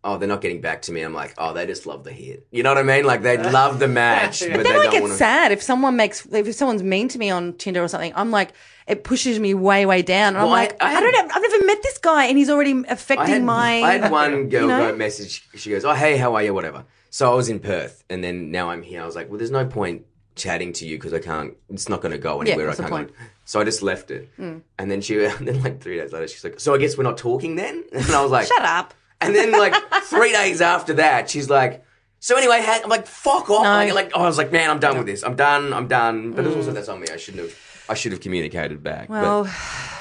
[0.04, 1.00] oh, they're not getting back to me.
[1.00, 2.46] I'm like, oh, they just love the hit.
[2.50, 3.04] You know what I mean?
[3.04, 4.56] Like they uh, love the match, Yeah.
[4.56, 5.18] but then they I don't get want to.
[5.18, 8.12] sad if someone makes if someone's mean to me on Tinder or something.
[8.14, 8.52] I'm like,
[8.86, 10.36] it pushes me way way down.
[10.36, 12.36] And Well, I'm I- like, I I, don't have, I've never met this guy, and
[12.36, 13.70] he's already affecting I had, my.
[13.82, 14.90] I had one girl you know?
[14.92, 15.48] go message.
[15.56, 16.52] She goes, "Oh, hey, how are you?
[16.52, 19.00] Whatever." So I was in Perth, and then now I'm here.
[19.02, 20.04] I was like, "Well, there's no point
[20.39, 21.57] chatting to you because I can't.
[21.68, 22.66] It's not going to go anywhere.
[22.66, 23.09] what's I can't." point?
[23.09, 23.24] Go.
[23.45, 24.59] So I just left it, hmm.
[24.78, 27.05] and then she, and then like three days later, she's like, "So I guess we're
[27.05, 28.95] not talking then?" And I was like, Shut up.
[29.20, 29.74] And then like
[30.05, 31.84] three days after that, she's like.
[32.20, 33.62] So anyway, I'm like, fuck off.
[33.62, 33.70] No.
[33.70, 35.22] Like, like, I was like, man, I'm done with this.
[35.22, 35.72] I'm done.
[35.72, 36.32] I'm done.
[36.32, 36.55] But hmm.
[36.55, 37.07] also, that's on me.
[37.12, 37.57] I shouldn't have.
[37.89, 39.09] I should have communicated back.
[39.09, 39.47] Well,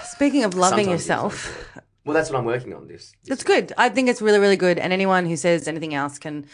[0.03, 1.69] speaking of loving yourself.
[2.05, 2.87] well, that's what I'm working on.
[2.87, 3.13] This.
[3.23, 3.71] this It's good.
[3.77, 4.79] I think it's really, really good.
[4.79, 6.47] And anyone who says anything else can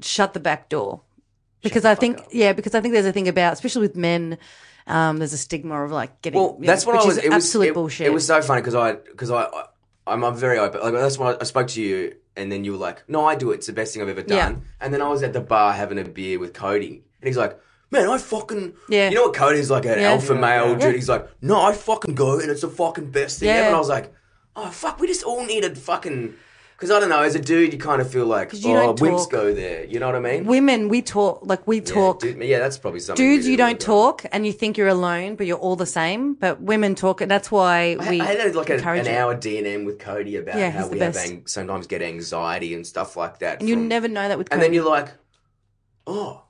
[0.00, 1.02] shut the back door.
[1.62, 4.38] Because I think, yeah, because I think there's a thing about, especially with men,
[4.86, 6.40] um, there's a stigma of like getting.
[6.40, 7.18] Well, that's know, what I was.
[7.18, 8.06] It was absolute it, bullshit.
[8.06, 9.64] It was so funny because I because I, I
[10.06, 10.80] I'm, I'm very open.
[10.80, 13.52] Like that's why I spoke to you, and then you were like, "No, I do
[13.52, 13.56] it.
[13.56, 14.54] It's the best thing I've ever done." Yeah.
[14.80, 17.58] And then I was at the bar having a beer with Cody, and he's like,
[17.90, 19.08] "Man, I fucking Yeah.
[19.10, 20.10] You know what Cody's like an Yeah.
[20.12, 20.78] alpha male yeah.
[20.78, 20.96] dude.
[20.96, 23.54] He's like, "No, I fucking go, and it's the fucking best thing Yeah.
[23.54, 24.12] ever." And I was like,
[24.56, 26.34] "Oh fuck, we just all need a fucking."
[26.82, 28.98] Because I don't know, as a dude, you kind of feel like, you oh, don't
[28.98, 29.30] wimps talk.
[29.30, 29.84] go there.
[29.84, 30.46] You know what I mean?
[30.46, 32.18] Women, we talk, like we Yeah, talk.
[32.18, 33.24] dude- yeah, that's probably something.
[33.24, 36.34] Dudes, you do don't talk and you think you're alone, but you're all the same.
[36.34, 39.16] But women talk, and that's why we I had like a, encourage an it.
[39.16, 41.30] hour D and M with Cody about Yeah, how he's the we have best.
[41.30, 43.60] ang- sometimes get anxiety and stuff like that.
[43.60, 45.06] And you from- never know that with and then you're like,
[46.08, 46.42] oh,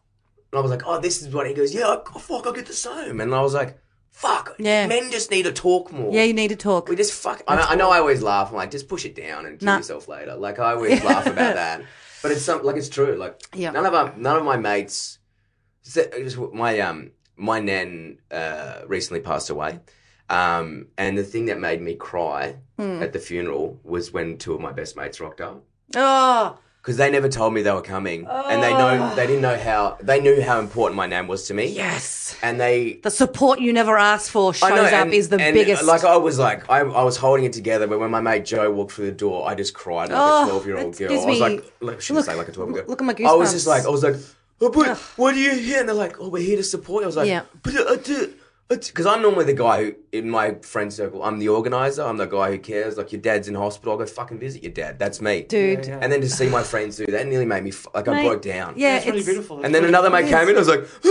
[0.50, 1.74] and I was like, oh, this is what he goes.
[1.74, 3.20] Yeah, I, oh, fuck, I get the same.
[3.20, 3.76] And I was like,
[4.12, 4.86] fuck, Yeah.
[4.86, 6.12] men just need to talk more.
[6.14, 6.88] yeah, you need to talk.
[6.88, 7.42] we just fuck.
[7.48, 8.50] I, I know I always laugh.
[8.50, 9.76] I'm like, just push it down and kill Nah.
[9.78, 10.36] yourself later.
[10.36, 11.82] Like I always laugh about that,
[12.22, 13.16] but it's some like it's true.
[13.16, 13.70] Like Yeah.
[13.72, 15.18] none of our, none of my mates.
[15.84, 19.80] Just my um my nan uh, recently passed away.
[20.30, 23.02] Um, and the thing that made me cry Hmm.
[23.02, 25.64] at the funeral was when two of my best mates rocked up.
[25.96, 29.56] Oh, because they never told me they were coming, and they know they didn't know
[29.56, 31.66] how they knew how important my name was to me.
[31.66, 32.36] yes.
[32.42, 35.84] and they The support you never asked for shows know, up and- is the biggest.
[35.84, 38.70] Like I was like, I, I was holding it together, but when my mate Joe
[38.72, 41.08] walked through the door, I just cried like Oh, a twelve-year-old girl.
[41.08, 43.28] gives I was like, like look- say like a twelve-year-old look at my goosebumps.
[43.28, 44.16] I was just like, I was like,
[44.60, 45.80] oh, but what are you here?
[45.80, 47.02] And they're like, oh, we're here to support.
[47.02, 47.04] you.
[47.04, 47.42] I was like, Yeah.
[47.62, 47.96] but uh,
[48.76, 52.02] because I'm normally the guy who, in my friend circle, I'm the organizer.
[52.02, 52.96] I'm the guy who cares.
[52.96, 54.98] Like your dad's in hospital, I'll go fucking visit your dad.
[54.98, 55.84] That's me, dude.
[55.86, 55.98] Yeah, yeah.
[56.02, 58.42] And then to see my friends do that nearly made me f- like I broke
[58.42, 58.74] down.
[58.76, 59.56] Yeah, it's, really beautiful.
[59.56, 60.56] That's And then really- another mate came in.
[60.56, 60.80] I was like,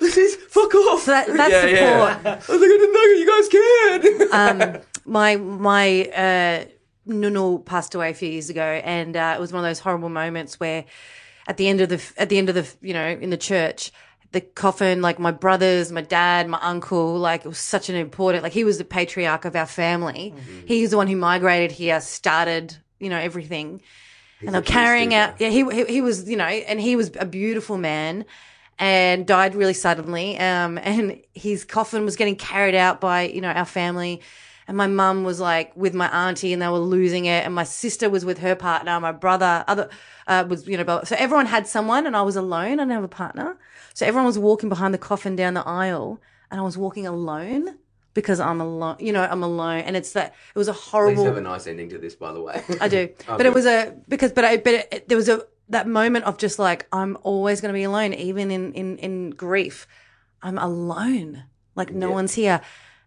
[0.00, 2.16] "This is fuck off." So that- that's yeah, yeah.
[2.16, 2.26] support.
[2.48, 4.30] I was like, I didn't know you guys cared.
[4.76, 6.64] um, my my uh,
[7.06, 10.08] nunu passed away a few years ago, and uh, it was one of those horrible
[10.08, 10.84] moments where,
[11.46, 13.90] at the end of the at the end of the you know in the church,
[14.32, 18.42] the coffin, like my brothers, my dad, my uncle, like it was such an important,
[18.42, 20.34] like he was the patriarch of our family.
[20.66, 23.80] He's the one who migrated here, started you know everything,
[24.40, 25.40] and they're carrying out.
[25.40, 28.24] Yeah, he, he he was you know, and he was a beautiful man.
[28.82, 30.38] And died really suddenly.
[30.38, 34.22] Um, and his coffin was getting carried out by, you know, our family.
[34.66, 37.44] And my mum was like with my auntie and they were losing it.
[37.44, 38.98] And my sister was with her partner.
[38.98, 39.90] My brother, other,
[40.26, 42.80] uh, was, you know, so everyone had someone and I was alone.
[42.80, 43.58] I didn't have a partner.
[44.00, 47.76] So everyone was walking behind the coffin down the aisle and I was walking alone
[48.14, 49.80] because I'm alone, you know, I'm alone.
[49.80, 51.24] And it's that, it was a Please horrible.
[51.26, 52.64] have a nice ending to this, by the way.
[52.80, 53.10] I do.
[53.28, 56.24] Oh, but it was a because but I, but it, there was a that moment
[56.24, 59.86] of just like I'm always going to be alone even in in in grief.
[60.40, 61.44] I'm alone.
[61.74, 62.14] Like no Yeah.
[62.14, 62.62] one's here.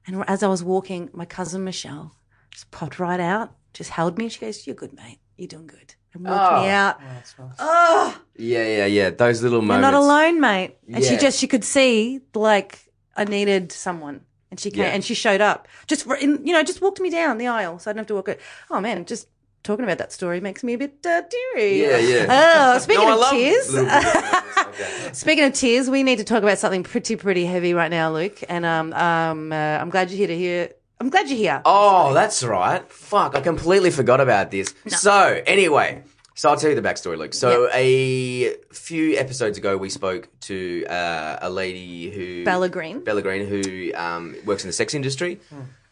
[0.06, 2.16] And as I was walking, my cousin Michelle
[2.52, 4.30] just popped right out, just held me.
[4.30, 5.22] She goes, "You're good, mate.
[5.38, 6.70] You're doing good." And walked me Oh.
[6.70, 7.02] out.
[7.40, 7.52] Oh.
[7.60, 9.10] Oh, yeah, yeah, yeah.
[9.10, 9.82] Those little you're moments.
[9.92, 10.78] not alone, mate.
[10.94, 11.20] And she Yeah.
[11.20, 12.80] just she could see like
[13.16, 14.22] I needed someone.
[14.52, 14.90] And she came Yeah.
[14.90, 15.68] and she showed up.
[15.88, 18.08] Just for, in, you know, just walked me down the aisle, so I didn't have
[18.08, 18.40] to walk it.
[18.70, 19.28] Oh man, just
[19.64, 21.22] talking about that story makes me a bit uh,
[21.56, 21.82] teary.
[21.82, 22.26] Yeah, yeah.
[22.76, 25.10] Oh, speaking No, of love tears, little moments like that.
[25.14, 28.44] speaking of tears, we need to talk about something pretty, pretty heavy right now, Luke.
[28.48, 30.70] And um, um, uh, I'm glad you're here to hear.
[31.04, 31.62] I'm glad you're here.
[31.66, 32.90] Oh, that's right.
[32.90, 34.74] Fuck, I completely forgot about this.
[34.88, 36.02] So, anyway,
[36.34, 37.34] so I'll tell you the backstory, Luke.
[37.34, 43.04] So, a few episodes ago, we spoke to uh, a lady who Bella Green.
[43.04, 45.42] Bella Green, who um, works in the sex industry.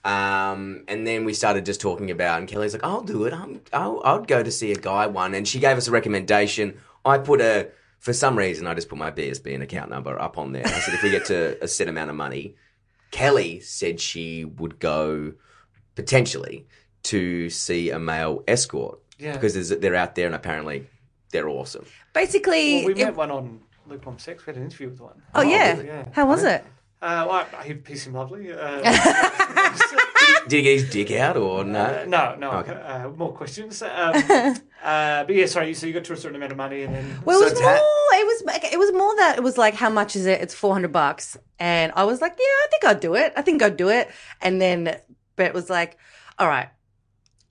[0.06, 3.34] Um, and then we started just talking about, and Kelly's like, "I'll do it.
[3.34, 6.78] I'm, I'll, I'll go to see a guy one." And she gave us a recommendation.
[7.04, 7.68] I put a,
[8.00, 10.66] for some reason, I just put my BSB and account number up on there.
[10.66, 12.56] I said, if we get to a set amount of money,
[13.12, 15.34] Kelly said she would go
[15.96, 16.66] potentially
[17.04, 19.34] to see a male escort Yeah.
[19.34, 20.88] because they're out there and apparently
[21.32, 21.86] they're awesome.
[22.14, 24.46] Basically, Well, we it- met one on Lukewarm Sex.
[24.46, 25.22] We had an interview with one.
[25.36, 25.80] oh yeah.
[25.82, 26.06] yeah.
[26.14, 26.64] How was it?
[27.02, 28.52] Uh, well, he, he seemed lovely.
[28.54, 28.58] Uh,
[30.48, 31.84] Did he get his dick out or no?
[31.84, 32.52] Uh, no, no.
[32.60, 32.74] Okay.
[32.74, 33.82] Uh, more questions.
[33.82, 33.90] Um,
[34.84, 35.74] uh, but yeah, sorry.
[35.74, 37.62] So you got to a certain amount of money, and then Well, it was it's
[37.62, 37.70] more.
[37.72, 38.72] ha- it was.
[38.74, 40.42] It was more that it was like, how much is it?
[40.42, 43.34] It's four hundred bucks, and I was like, yeah, I think I'd do it.
[43.36, 44.10] I think I'd do it.
[44.42, 44.98] And then
[45.36, 45.98] Brett was like,
[46.40, 46.70] all right.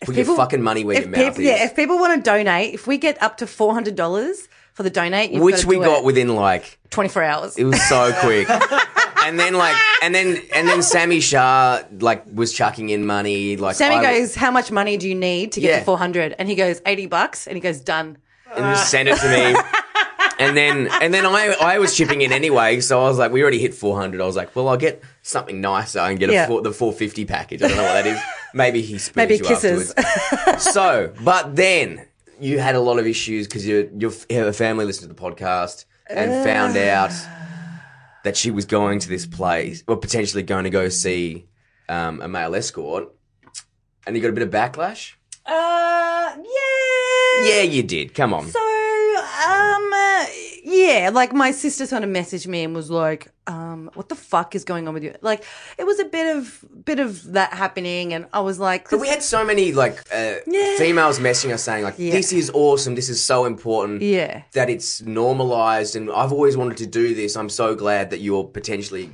[0.02, 1.46] If Put your fucking money where if your mouth people, is.
[1.46, 4.48] yeah, if people want to donate, if we get up to four hundred dollars
[4.80, 7.56] for the donate, Which we got it within like twenty four hours.
[7.58, 8.48] it was so quick.
[9.24, 13.76] and then like and then and then Sami Shah like was chucking in money like
[13.76, 15.78] Sammy I- goes, "How much money do you need to get Yeah.
[15.80, 16.34] to 400?
[16.38, 17.46] And he goes, 80 bucks.
[17.46, 18.16] And he goes, done.
[18.56, 19.60] and just sent it to me.
[20.38, 23.42] And then and then I I was chipping in anyway, so I was like, we
[23.42, 24.22] already hit four hundred.
[24.22, 26.46] I was like, well, I'll get something nicer and get a Yeah.
[26.46, 27.62] four, the four fifty package.
[27.62, 28.18] I don't know what that is.
[28.54, 29.92] Maybe he spoons Maybe you kisses.
[29.94, 30.62] afterwards.
[30.72, 32.06] so, but then
[32.40, 34.10] you had a lot of issues because your your
[34.52, 37.12] family listened to the podcast and found out
[38.24, 41.46] that she was going to this place or potentially going to go see
[41.88, 43.08] um, a male escort,
[44.06, 45.14] and you got a bit of backlash.
[45.46, 47.48] Uh, yeah.
[47.48, 48.14] Yeah, you did.
[48.14, 48.48] Come on.
[48.48, 48.69] So,
[49.40, 50.26] um, uh,
[50.64, 54.54] yeah, like my sister sort of messaged me and was like, um, what the fuck
[54.54, 55.14] is going on with you?
[55.22, 55.44] Like,
[55.78, 58.12] it was a bit of, bit of that happening.
[58.12, 60.76] And I was like, But we had so many like uh, Yeah.
[60.78, 62.12] females messaging us saying like, Yeah.
[62.12, 62.94] "This is awesome.
[62.94, 64.42] This is so important." yeah.
[64.52, 67.36] That it's normalized, and I've always wanted to do this.
[67.36, 69.10] I'm so glad that you're potentially.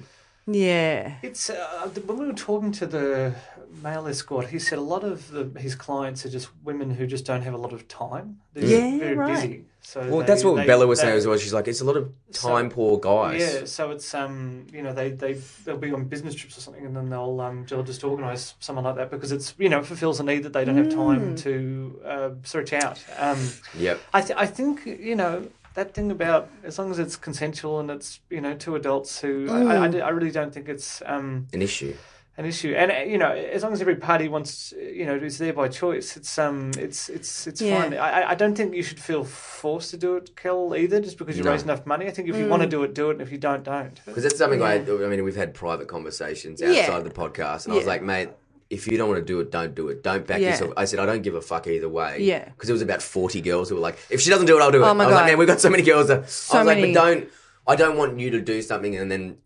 [0.49, 1.15] Yeah.
[1.23, 3.35] it's uh, when we were talking to the
[3.83, 7.25] male escort, he said a lot of the, his clients are just women who just
[7.27, 8.39] don't have a lot of time.
[8.55, 9.35] They're just Yeah, very right.
[9.35, 9.65] busy.
[9.89, 11.39] So Well, they- that's what they- Bella was they- saying as well.
[11.39, 13.41] She's like, it's a lot of So- time poor guys.
[13.41, 15.35] Yeah, so it's um you know they they
[15.65, 18.85] they'll be on business trips or something and then they'll um they'll just organise someone
[18.85, 21.37] like that because it's you know it fulfills a need that they don't have time
[21.37, 21.43] Mm.
[21.45, 22.99] to uh, search out.
[23.17, 23.39] Um,
[23.79, 24.01] Yep.
[24.13, 27.89] I th- I think you know that thing about as long as it's consensual and
[27.89, 31.63] it's you know two adults who I, I, I really don't think it's um An
[31.63, 31.95] issue.
[32.39, 32.75] An issue.
[32.77, 35.69] And uh, you know, as long as every party wants, you know, is there by
[35.69, 37.83] choice, it's um, it's it's it's Yeah.
[37.83, 37.95] fine.
[37.95, 41.17] I I- I don't think you should feel forced to do it, Kel, either, just
[41.19, 41.53] because you No.
[41.53, 42.07] raise enough money.
[42.07, 42.49] I think if you Mm.
[42.51, 44.01] want to do it, do it, and if you don't, don't.
[44.05, 45.05] Because that's something I, Yeah.
[45.05, 46.69] I mean, we've had private conversations Yeah.
[46.71, 48.29] outside the podcast, and I was like, mate,
[48.69, 50.03] if you don't want to do it, don't do it.
[50.03, 50.51] Don't back Yeah.
[50.51, 50.73] yourself.
[50.77, 52.19] I said, I don't give a fuck either way.
[52.21, 52.45] Yeah.
[52.49, 54.73] Because it was about 40 girls who were like, if she doesn't do it, I'll
[54.73, 54.87] do it.
[54.87, 55.27] Oh my I was like, God.
[55.31, 56.29] man, we've got so many girls that.
[56.29, 56.83] So I was many.
[56.93, 57.29] like, but don't,
[57.69, 59.37] I don't want you to do something and then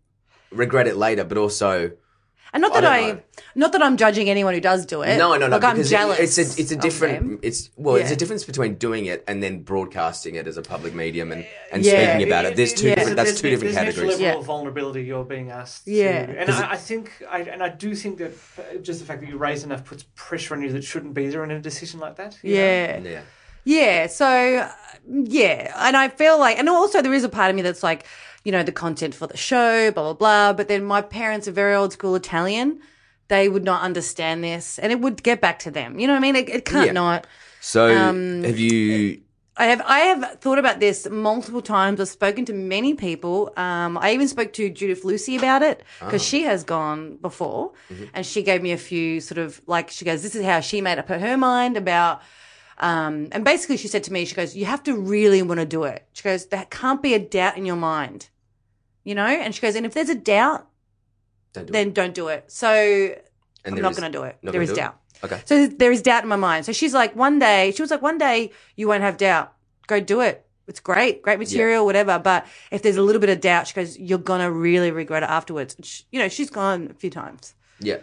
[0.51, 1.91] regret it later, but also.
[2.53, 3.21] And not that don't I, know.
[3.55, 5.17] not that I'm judging anyone who does do it.
[5.17, 5.47] No, no, no.
[5.47, 6.19] Like I'm because jealous.
[6.19, 7.19] It's a, it's a different.
[7.19, 7.39] them.
[7.41, 10.93] It's well, it's a difference between doing it and then broadcasting it as a public
[10.93, 12.09] medium and, and Yeah.
[12.15, 12.57] speaking about it.
[12.57, 12.95] There's two Yeah.
[12.95, 13.15] different.
[13.15, 14.19] That's There's- two different there's an extra categories.
[14.21, 14.39] level Yeah.
[14.39, 15.87] of vulnerability you're being asked.
[15.87, 16.25] Yeah.
[16.25, 19.21] to, and I, I think, I, and I do think that uh, just the fact
[19.21, 21.99] that you raise enough puts pressure on you that shouldn't be there in a decision
[22.01, 22.37] like that.
[22.43, 22.59] you know?
[22.61, 22.97] Yeah.
[22.99, 23.21] Yeah.
[23.63, 24.07] Yeah.
[24.07, 24.25] So,
[24.57, 24.71] uh,
[25.07, 25.73] yeah.
[25.77, 28.05] And I feel like, and also there is a part of me that's like,
[28.43, 30.53] you know, the content for the show, blah, blah, blah.
[30.53, 32.79] But then my parents are very old school Italian.
[33.27, 35.99] They would not understand this and it would get back to them.
[35.99, 36.35] You know what I mean?
[36.35, 36.91] It, it can't Yeah.
[36.91, 37.27] not.
[37.59, 39.21] So Um, have you?
[39.57, 41.99] I have I have thought about this multiple times.
[41.99, 43.53] I've spoken to many people.
[43.57, 47.73] Um, I even spoke to Judith Lucy about it because she has gone before,
[48.13, 50.81] and she gave me a few sort of like she goes, "This is how she
[50.81, 52.21] made up her, her mind about."
[52.79, 55.65] Um, and basically, she said to me, she goes, "You have to really want to
[55.65, 58.29] do it." She goes, "There can't be a doubt in your mind,
[59.03, 60.67] you know." And she goes, "And if there's a doubt,
[61.53, 61.73] Don't do it.
[61.73, 62.69] then don't do it." So
[63.63, 64.37] And I'm not going to do it.
[64.41, 64.77] There is There gonna is do it?
[64.77, 64.97] doubt.
[65.23, 65.41] Okay.
[65.45, 66.65] So there is doubt in my mind.
[66.65, 69.53] So she's like, one day, she was like, one day you won't have doubt.
[69.87, 70.45] Go do it.
[70.67, 72.17] It's great, great material, whatever.
[72.17, 75.29] But if there's a little bit of doubt, she goes, you're gonna really regret it
[75.29, 75.75] afterwards.
[75.83, 77.53] She- you know, she's gone a few times.
[77.79, 77.97] Yeah.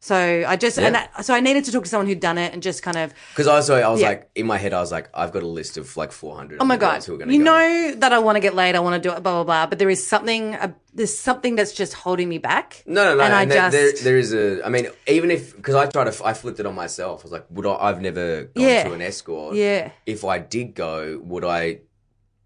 [0.00, 0.14] So
[0.46, 2.62] I just and that, so I needed to talk to someone who'd done it and
[2.62, 4.08] just kind of Because also I was Yeah.
[4.10, 6.58] like in my head I was like I've got a list of like 400.
[6.60, 7.44] oh my god, who are gonna you go.
[7.46, 9.66] know that I want to get laid, I want to do it, blah blah blah.
[9.66, 12.84] But there is something, uh, there's something that's just holding me back.
[12.86, 13.22] No, no, no.
[13.24, 14.64] And I and there, there, just- there is a.
[14.64, 17.22] I mean, even if because I tried to, I flipped it on myself.
[17.22, 17.74] I was like, would I?
[17.74, 18.84] I've never gone Yeah.
[18.84, 19.56] to an escort.
[19.56, 21.80] Yeah, If I did go, would I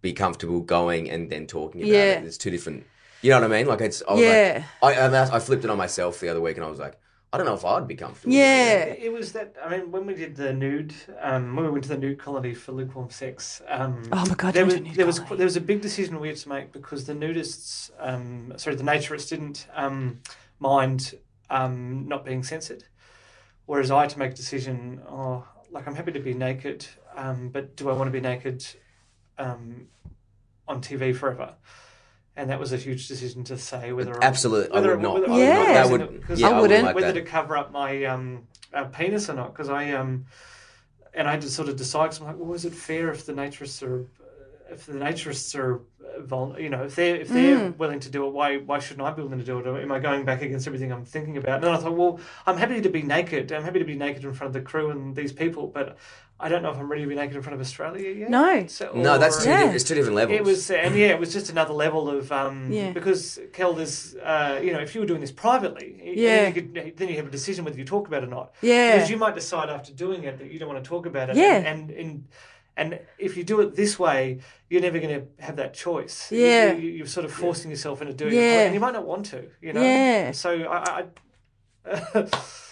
[0.00, 2.12] be comfortable going and then talking about Yeah.
[2.18, 2.24] it?
[2.24, 2.86] It's two different.
[3.20, 3.66] You know what I mean?
[3.66, 4.02] Like it's.
[4.08, 4.64] I was Yeah.
[4.82, 6.94] Like, I, I I flipped it on myself the other week, and I was like,
[7.32, 8.34] I don't know if I'd be comfortable.
[8.34, 9.04] yeah, it.
[9.04, 9.56] It was that.
[9.64, 12.52] I mean, when we did the nude, um, when we went to the nude colony
[12.52, 15.46] for lukewarm sex, um, Oh my God, there was went to nude there was there
[15.46, 19.30] was a big decision we had to make because the nudists, um, sorry, the naturists
[19.30, 20.20] didn't um,
[20.58, 21.14] mind
[21.48, 22.84] um, not being censored,
[23.64, 25.00] whereas I had to make a decision.
[25.08, 28.62] Oh, like I'm happy to be naked, um, but do I want to be naked
[29.38, 29.86] um,
[30.68, 31.54] on TV forever?
[32.36, 35.14] And that was a huge decision to say whether Absolutely, I whether- would not.
[35.14, 35.56] whether- I would Yeah.
[35.58, 35.66] not.
[35.74, 36.20] That would.
[36.20, 36.62] Because Yeah, I I wouldn't.
[36.70, 37.20] wouldn't like whether that.
[37.20, 40.24] to cover up my um, uh, penis or not because I um,
[41.12, 42.06] and I had to sort of decide.
[42.08, 44.06] Cause I'm like, well, is it fair if the naturists are
[44.70, 47.76] if the naturists are uh, vul- you know if they're if they're Mm.
[47.76, 49.82] willing to do it, why why shouldn't I be willing to do it?
[49.82, 51.56] Am I going back against everything I'm thinking about?
[51.56, 53.52] And then I thought, well, I'm happy to be naked.
[53.52, 55.98] I'm happy to be naked in front of the crew and these people, but
[56.44, 58.28] I don't know if I'm ready to be naked in front of Australia yet.
[58.28, 58.66] No.
[58.66, 59.48] So, No, that's two.
[59.50, 59.66] Yeah.
[59.68, 60.36] di- It's two different levels.
[60.40, 62.90] it was, and yeah, it was just another level of um, Yeah.
[62.90, 66.36] because Kel, there's, uh, you know, if you were doing this privately, Yeah.
[66.36, 68.54] then you, could, then you have a decision whether you talk about it or not.
[68.60, 68.96] Yeah.
[68.96, 71.36] because you might decide after doing it that you don't want to talk about it.
[71.36, 71.54] Yeah.
[71.58, 72.24] and and, and
[72.76, 74.38] and if you do it this way,
[74.70, 76.32] you're never going to have that choice.
[76.32, 76.72] You- Yeah.
[76.72, 78.62] you, you're sort of forcing yourself into doing Yeah.
[78.62, 79.40] it, and you might not want to.
[79.60, 80.32] You know, Yeah.
[80.32, 81.04] So I, I,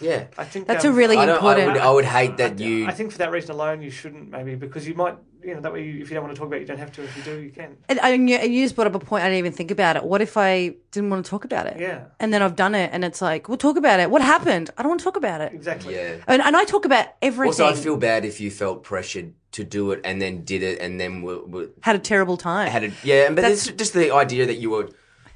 [0.01, 0.27] yeah.
[0.39, 1.35] I think That's um, a really I don't.
[1.35, 1.67] I important.
[1.73, 1.81] would.
[1.81, 2.87] I would hate that I, you.
[2.87, 5.73] I think for that reason alone, you shouldn't maybe because you might, you know, that
[5.73, 7.03] way you, if you don't want to talk about it, you don't have to.
[7.03, 7.77] If you do, you can.
[7.89, 9.25] And, and you, and you just brought up a point.
[9.25, 10.05] I didn't even think about it.
[10.05, 11.79] What if I didn't want to talk about it?
[11.81, 12.05] Yeah.
[12.21, 14.11] And then I've done it, and it's like, we'll talk about it.
[14.11, 14.71] What happened?
[14.79, 15.53] I don't want to talk about it.
[15.53, 15.95] Exactly.
[15.97, 16.17] yeah.
[16.29, 17.49] And, and I talk about everything.
[17.65, 20.79] Also, I'd feel bad if you felt pressured to do it and then did it
[20.81, 22.71] and then were, were, Had a terrible time.
[22.71, 23.27] had a yeah.
[23.29, 24.89] But That's- it's just the idea that you were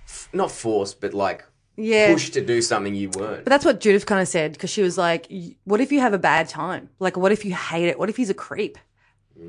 [0.06, 1.44] f- not forced, but like
[1.76, 2.12] yeah.
[2.12, 3.44] pushed to do something you weren't.
[3.44, 5.30] But that's what Judith kind of said because she was like,
[5.64, 6.90] "What if you have a bad time?
[6.98, 7.98] Like, what if you hate it?
[7.98, 8.78] What if he's a creep?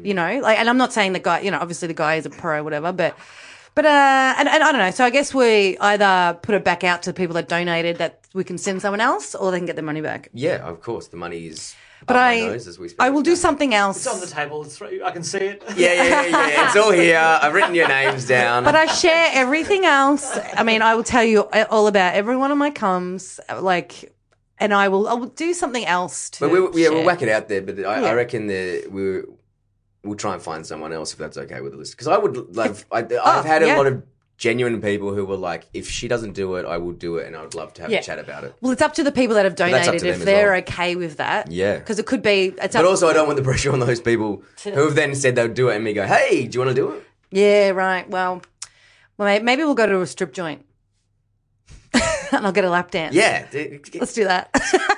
[0.03, 1.41] You know, like." And I'm not saying the guy.
[1.41, 2.91] You know, obviously the guy is a pro, whatever.
[2.91, 3.17] But,
[3.75, 4.91] but uh, and, and I don't know.
[4.91, 8.21] So I guess we either put it back out to the people that donated that
[8.33, 10.29] we can send someone else, or they can get their money back.
[10.33, 11.75] yeah, of course, the money is.
[12.07, 13.01] But I, nose as we speak.
[13.01, 13.97] I will do something else.
[13.97, 14.63] It's on the table.
[14.63, 15.63] It's, I can see it.
[15.75, 16.65] Yeah, yeah, yeah, yeah.
[16.67, 17.17] It's all here.
[17.17, 18.63] I've written your names down.
[18.63, 20.37] But I share everything else.
[20.55, 21.41] I mean, I will tell you
[21.71, 24.13] all about every one of my comes, like,
[24.59, 25.07] and I will.
[25.07, 26.41] I will do something else to.
[26.41, 27.05] But we, yeah, we'll share.
[27.05, 27.61] whack it out there.
[27.61, 28.07] But I, Yeah.
[28.09, 29.21] I reckon that we
[30.03, 31.93] we'll try and find someone else if that's okay with the list.
[31.93, 32.85] Because I would love.
[32.91, 33.77] I, I've oh, had a Oh, yeah.
[33.77, 34.03] lot of
[34.37, 37.35] genuine people who were like, if she doesn't do it, I will do it, and
[37.35, 37.99] I would love to have Yeah.
[37.99, 38.53] a chat about it.
[38.61, 40.25] Well, it's up to the people that have that's up donated to them if as
[40.25, 40.59] they're well.
[40.61, 41.49] okay with that.
[41.51, 41.77] Yeah.
[41.77, 42.53] because it could be.
[42.61, 45.15] It's But up, also, I don't want the pressure on those people who have then
[45.15, 47.69] said they'll do it, and me go, "Hey, do you want to do it?" yeah,
[47.69, 48.09] right.
[48.09, 48.41] Well,
[49.17, 50.65] well, may- maybe we'll go to a strip joint.
[51.93, 53.15] and I'll get a lap dance.
[53.15, 54.49] Yeah, d- Let's do that.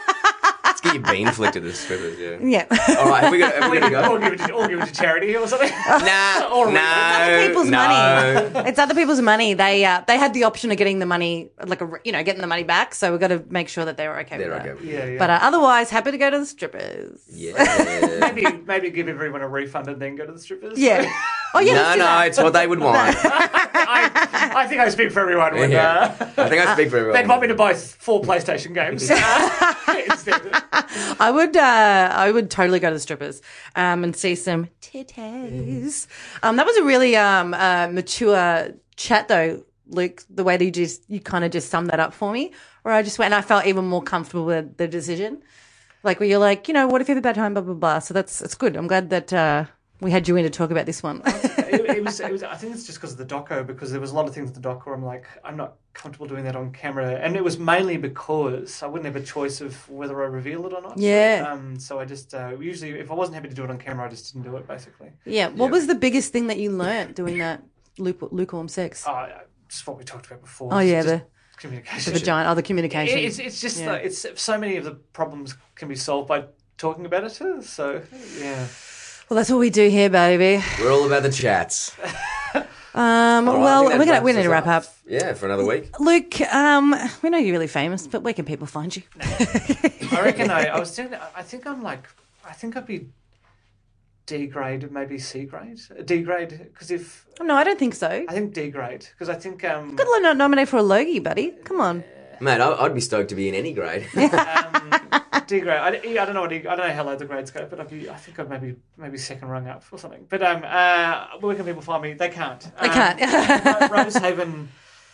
[0.87, 2.17] let's get your bean flicked at the strippers.
[2.19, 2.37] Yeah.
[2.41, 2.95] yeah.
[2.99, 4.29] All right, have we got, have we got to or go?
[4.29, 5.69] give it to, or give it to charity or something.
[5.69, 7.77] Nah, Or- no, other people's no.
[7.77, 8.69] money.
[8.69, 9.53] It's other people's money.
[9.53, 12.41] They uh, they had the option of getting the money, like a, you know, getting
[12.41, 12.93] the money back.
[12.95, 14.67] So we've got to make sure that they were okay They're with okay.
[14.69, 14.75] that.
[14.79, 14.93] with it.
[14.93, 15.19] yeah, yeah.
[15.19, 17.21] But uh, otherwise, happy to go to the strippers.
[17.29, 18.17] Yeah.
[18.33, 20.77] maybe maybe give everyone a refund and then go to the strippers.
[20.79, 21.11] Yeah.
[21.57, 21.73] Oh yeah.
[21.73, 22.27] no, let's do no, that.
[22.27, 23.15] it's what they would want.
[23.23, 26.15] I, I think I speak for everyone when Yeah.
[26.19, 27.19] uh, I think I speak for everyone.
[27.21, 30.41] they'd want me to buy four PlayStation games uh, instead.
[31.19, 33.41] I would uh, I would totally go to the strippers
[33.75, 36.07] um, and see some titties.
[36.43, 40.23] Um, that was a really um, uh, mature chat though, Luke.
[40.29, 42.53] The way that you just you kind of just summed that up for me,
[42.83, 45.41] where I just went and I felt even more comfortable with the decision.
[46.03, 47.73] Like where you're like, you know, what if you have a bad time, blah blah
[47.73, 47.99] blah.
[47.99, 48.75] So that's it's good.
[48.75, 49.65] I'm glad that uh,
[50.01, 51.21] we had you in to talk about this one.
[51.69, 52.43] it, it was, it was.
[52.43, 54.49] I think it's just because of the doco, because there was a lot of things
[54.49, 54.85] in the doco.
[54.87, 58.81] Where I'm like, I'm not comfortable doing that on camera, and it was mainly because
[58.83, 60.97] I wouldn't have a choice of whether I reveal it or not.
[60.97, 61.47] Yeah.
[61.51, 61.79] Um.
[61.79, 64.09] So I just uh, usually, if I wasn't happy to do it on camera, I
[64.09, 64.67] just didn't do it.
[64.67, 65.11] Basically.
[65.25, 65.47] yeah.
[65.49, 67.63] What was the biggest thing that you learnt doing that
[67.97, 69.05] luke- lukewarm sex?
[69.07, 69.39] Uh,
[69.69, 70.73] just what we talked about before.
[70.73, 71.23] Oh yeah, Just the,
[71.57, 72.13] communication.
[72.13, 73.19] the vagina, oh the communication.
[73.19, 73.91] It's it's just Yeah.
[73.93, 76.45] like, it's so many of the problems can be solved by
[76.77, 77.63] talking about it.
[77.63, 78.01] So
[78.39, 78.65] yeah.
[79.29, 80.63] Well, that's what we do here, baby.
[80.79, 81.95] We're all about the chats.
[82.97, 84.85] Um, All right, I well, we're gonna we need to wrap up.
[85.05, 85.99] Yeah, for another week.
[85.99, 89.03] Luke, um, we know you're really famous, but where can people find you?
[89.21, 91.19] I reckon I, I was thinking.
[91.35, 92.07] I think I'm like.
[92.43, 93.09] I think I'd be
[94.25, 95.79] D grade, maybe C grade.
[96.05, 98.25] D grade, because if no, I don't think so.
[98.27, 101.19] I think D grade, because I think um, Good luck not nominate for a Logie,
[101.19, 101.51] buddy.
[101.65, 102.03] Come on.
[102.39, 104.07] Mate, I- I'd be stoked to be in any grade.
[104.15, 104.91] um
[105.47, 105.77] D grade.
[105.79, 107.79] I, I don't know what D, I don't know how low the grades go, but
[107.79, 108.09] I'd be.
[108.09, 110.25] I think I'd maybe maybe second rung up or something.
[110.27, 112.13] But um, uh, where can people find me?
[112.13, 112.59] They can't.
[112.81, 113.89] They Um, can't.
[113.91, 114.67] Rosehaven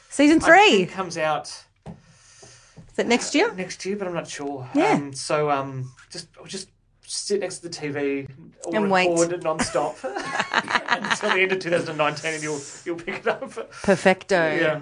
[0.10, 0.78] Season I three.
[0.86, 1.48] think comes out
[1.86, 3.54] Is it next year?
[3.54, 4.68] next year, but I'm not sure.
[4.74, 4.94] Yeah.
[4.94, 6.70] Um, so um, just just
[7.06, 8.28] sit next to the TV
[8.66, 9.10] or And wait.
[9.10, 13.52] record it non-stop until the end of 2019, and you'll you'll pick it up.
[13.84, 14.36] Perfecto.
[14.56, 14.80] Yeah.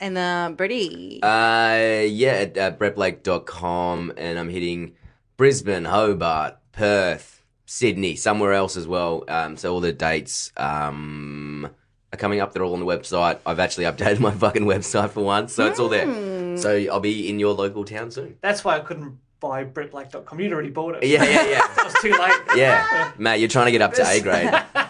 [0.00, 1.20] And uh, Brady.
[1.22, 4.94] Uh, yeah, at uh, brettblake.com, and I'm hitting
[5.36, 9.24] Brisbane, Hobart, Perth, Sydney, somewhere else as well.
[9.28, 11.68] Um, so all the dates um,
[12.12, 12.52] are coming up.
[12.52, 13.38] They're all on the website.
[13.46, 16.56] I've actually updated my fucking website for once, so it's all there.
[16.56, 18.36] So I'll be in your local town soon.
[18.40, 20.40] That's why I couldn't buy BrettBlake.com.
[20.40, 21.04] You'd already bought it.
[21.04, 21.60] Yeah, yeah, yeah.
[21.78, 22.56] It was too late.
[22.56, 24.50] Yeah, Matt, you're trying to get up to A grade.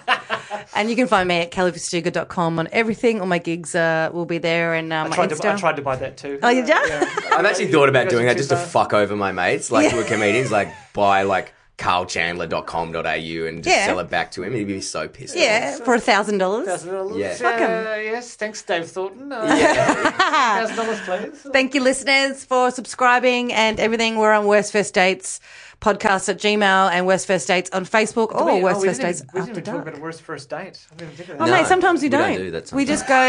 [0.74, 3.20] and you can find me at kellyfastuca.com on everything.
[3.20, 5.40] All my gigs uh, will be there and uh, I my tried, Insta.
[5.42, 6.38] to, I tried to buy that too.
[6.42, 6.68] Oh, you did?
[6.88, 7.04] Yeah.
[7.32, 10.04] I've actually thought about doing that just to fuck over my mates, like who are
[10.04, 13.86] comedians, like buy like carlchandler.com.au and just Yeah.
[13.86, 14.54] sell it back to him.
[14.54, 15.34] He'd be so pissed.
[15.34, 15.42] off.
[15.42, 16.66] Yeah, for a thousand dollars.
[16.66, 17.16] Thousand dollars.
[17.16, 17.34] Yeah.
[17.34, 17.86] Fuck 'em.
[17.86, 19.32] Uh, yes, thanks, Dave Thornton.
[19.32, 20.10] Uh, Yeah.
[20.66, 21.46] Thousand dollars, please.
[21.52, 24.16] Thank you, listeners, for subscribing and everything.
[24.18, 25.40] We're on Worst First Dates
[25.84, 29.20] podcast at Gmail and Worst First Dates on Facebook or We- Worst oh, First Dates
[29.22, 29.88] even- We After didn't talk Dark.
[29.88, 30.78] about a worst first date.
[30.90, 31.44] I didn't even think Oh.
[31.44, 32.38] No, mate, sometimes we we don't don't.
[32.38, 33.24] do that we just go.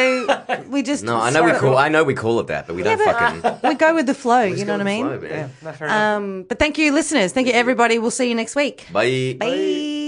[0.70, 1.04] We just.
[1.04, 1.78] No, I know we start- call.
[1.78, 3.70] I know we call it that, but we don't but- fucking.
[3.70, 4.44] We go with the flow.
[4.44, 5.06] You know what I mean?
[5.06, 5.52] flow, man.
[5.64, 5.88] Yeah, no.
[5.88, 7.34] Um, but thank you, listeners.
[7.34, 8.00] Thank you, everybody.
[8.00, 8.88] We'll see you next week.
[8.92, 9.36] Bye.
[9.40, 10.05] Bye.